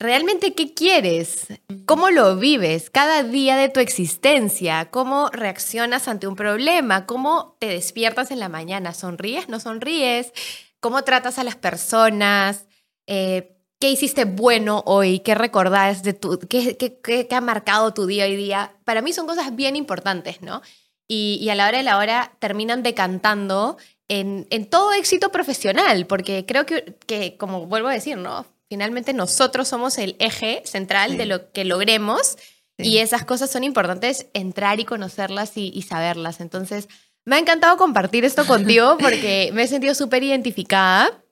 [0.00, 1.46] ¿Realmente qué quieres?
[1.86, 4.90] ¿Cómo lo vives cada día de tu existencia?
[4.90, 7.06] ¿Cómo reaccionas ante un problema?
[7.06, 8.92] ¿Cómo te despiertas en la mañana?
[8.94, 9.48] ¿Sonríes?
[9.48, 10.32] ¿No sonríes?
[10.80, 12.66] ¿Cómo tratas a las personas?
[13.06, 15.20] Eh, ¿Qué hiciste bueno hoy?
[15.20, 18.74] ¿Qué recordás de tu, qué, ha marcado tu día hoy día?
[18.82, 20.62] Para mí son cosas bien importantes, ¿no?
[21.06, 23.76] Y, y a la hora de la hora terminan decantando
[24.08, 28.46] en, en, todo éxito profesional, porque creo que, que, como vuelvo a decir, ¿no?
[28.68, 31.16] Finalmente nosotros somos el eje central sí.
[31.16, 32.36] de lo que logremos
[32.78, 32.88] sí.
[32.88, 36.40] y esas cosas son importantes entrar y conocerlas y, y, saberlas.
[36.40, 36.88] Entonces,
[37.24, 41.22] me ha encantado compartir esto contigo porque me he sentido súper identificada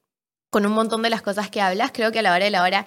[0.51, 1.91] con un montón de las cosas que hablas.
[1.93, 2.87] Creo que a la hora de la hora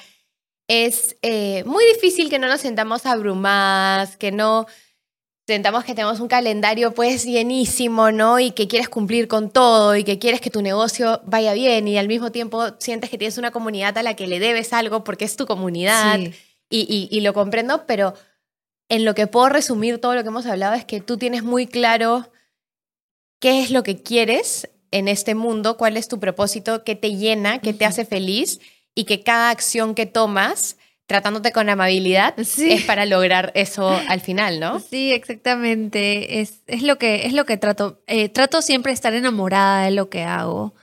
[0.68, 4.68] es eh, muy difícil que no nos sentamos abrumadas, que no
[5.50, 8.40] sentamos que tenemos un calendario pues llenísimo, ¿no?
[8.40, 11.98] Y que quieres cumplir con todo y que quieres que tu negocio vaya bien y
[11.98, 15.26] al mismo tiempo sientes que tienes una comunidad a la que le debes algo porque
[15.26, 16.34] es tu comunidad sí.
[16.70, 18.14] y, y, y, lo comprendo, pero
[18.90, 21.66] en lo que puedo resumir todo lo que hemos hablado es que tú tienes muy
[21.66, 22.32] claro
[23.40, 27.58] qué es lo que quieres en este mundo, cuál es tu propósito, qué te llena,
[27.58, 28.60] qué te hace feliz
[28.94, 30.78] y que cada acción que tomas
[31.10, 32.72] tratándote con amabilidad, sí.
[32.72, 34.80] es para lograr eso al final, ¿no?
[34.80, 36.40] Sí, exactamente.
[36.40, 38.04] Es, es, lo, que, es lo que trato.
[38.06, 40.76] Eh, trato siempre de estar enamorada de lo que hago.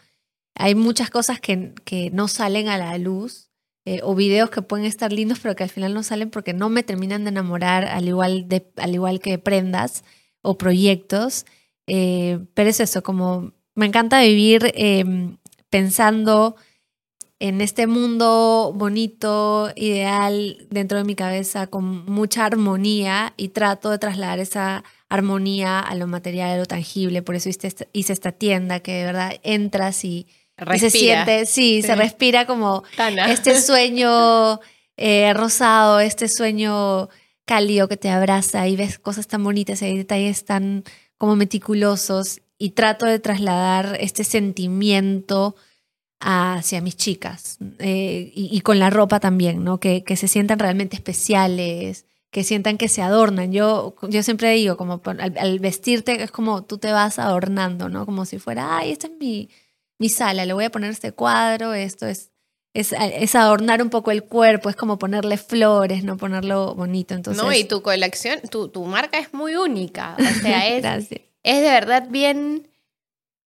[0.56, 3.50] Hay muchas cosas que, que no salen a la luz
[3.84, 6.70] eh, o videos que pueden estar lindos pero que al final no salen porque no
[6.70, 10.02] me terminan de enamorar al igual, de, al igual que prendas
[10.42, 11.46] o proyectos.
[11.86, 15.36] Eh, pero es eso, como me encanta vivir em,
[15.70, 16.56] pensando
[17.38, 23.98] en este mundo bonito, ideal, dentro de mi cabeza, con mucha armonía y trato de
[23.98, 27.22] trasladar esa armonía a lo material, a lo tangible.
[27.22, 30.26] Por eso hice esta, hice esta tienda que de verdad entras y,
[30.74, 33.30] y se siente, sí, sí, se respira como Tana.
[33.30, 34.60] este sueño
[34.96, 37.10] eh, rosado, este sueño
[37.44, 40.84] cálido que te abraza y ves cosas tan bonitas y detalles tan
[41.18, 45.54] como meticulosos y trato de trasladar este sentimiento
[46.20, 49.78] hacia mis chicas eh, y, y, con la ropa también, ¿no?
[49.78, 53.52] Que, que, se sientan realmente especiales, que sientan que se adornan.
[53.52, 58.06] Yo, yo siempre digo, como al, al, vestirte es como tú te vas adornando, ¿no?
[58.06, 59.50] Como si fuera, ay, esta es mi,
[59.98, 62.30] mi sala, le voy a poner este cuadro, esto es,
[62.74, 67.14] es, es adornar un poco el cuerpo, es como ponerle flores, no ponerlo bonito.
[67.14, 67.42] Entonces...
[67.42, 71.10] No, y tu colección, tu, tu marca es muy única, o sea, es,
[71.42, 72.68] es de verdad bien...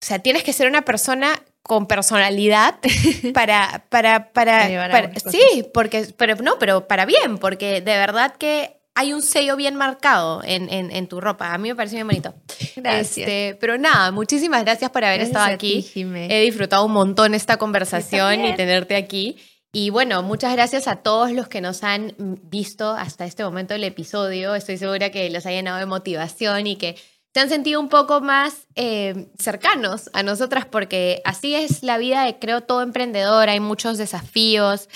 [0.02, 2.76] O sea, tienes que ser una persona con personalidad
[3.34, 8.82] para, para, para, para sí, porque, pero no, pero para bien, porque de verdad que
[8.96, 11.54] hay un sello bien marcado en, en, en tu ropa.
[11.54, 12.36] A mí me parece bien bonito.
[12.76, 13.18] Gracias.
[13.18, 15.90] Este, pero nada, muchísimas gracias por haber gracias estado aquí.
[15.94, 19.38] Ti, He disfrutado un montón esta conversación y tenerte aquí.
[19.72, 23.84] Y bueno, muchas gracias a todos los que nos han visto hasta este momento del
[23.86, 24.54] episodio.
[24.54, 26.96] Estoy segura que los ha llenado de motivación y que
[27.34, 32.26] se han sentido un poco más eh, cercanos a nosotras porque así es la vida
[32.26, 34.88] de creo todo emprendedor, hay muchos desafíos,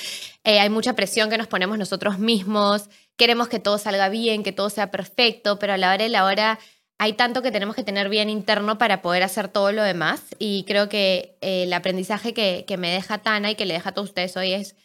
[0.43, 4.51] eh, hay mucha presión que nos ponemos nosotros mismos, queremos que todo salga bien, que
[4.51, 6.59] todo sea perfecto, pero a la hora de la hora
[6.99, 10.21] hay tanto que tenemos que tener bien interno para poder hacer todo lo demás.
[10.39, 13.89] Y creo que eh, el aprendizaje que, que me deja Tana y que le deja
[13.89, 14.75] a todos ustedes hoy es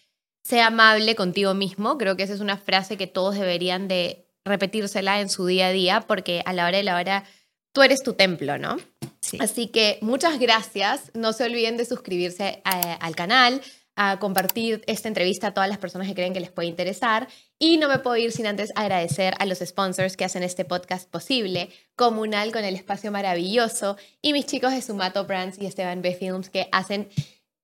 [0.45, 5.21] sea amable contigo mismo, creo que esa es una frase que todos deberían de repetírsela
[5.21, 7.25] en su día a día porque a la hora de la hora
[7.73, 8.77] tú eres tu templo, ¿no?
[9.21, 9.39] Sí.
[9.41, 11.11] Así que muchas gracias.
[11.15, 13.63] No se olviden de suscribirse a, al canal,
[13.97, 17.29] a compartir esta entrevista a todas las personas que creen que les puede interesar.
[17.59, 21.09] Y no me puedo ir sin antes agradecer a los sponsors que hacen este podcast
[21.09, 26.15] posible, Comunal con el espacio maravilloso y mis chicos de Sumato Brands y Esteban B
[26.15, 27.09] Films que hacen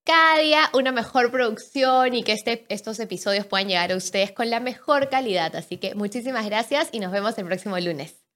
[0.04, 4.48] cada día una mejor producción y que este, estos episodios puedan llegar a ustedes con
[4.48, 5.54] la mejor calidad.
[5.56, 8.27] Así que muchísimas gracias y nos vemos el próximo lunes.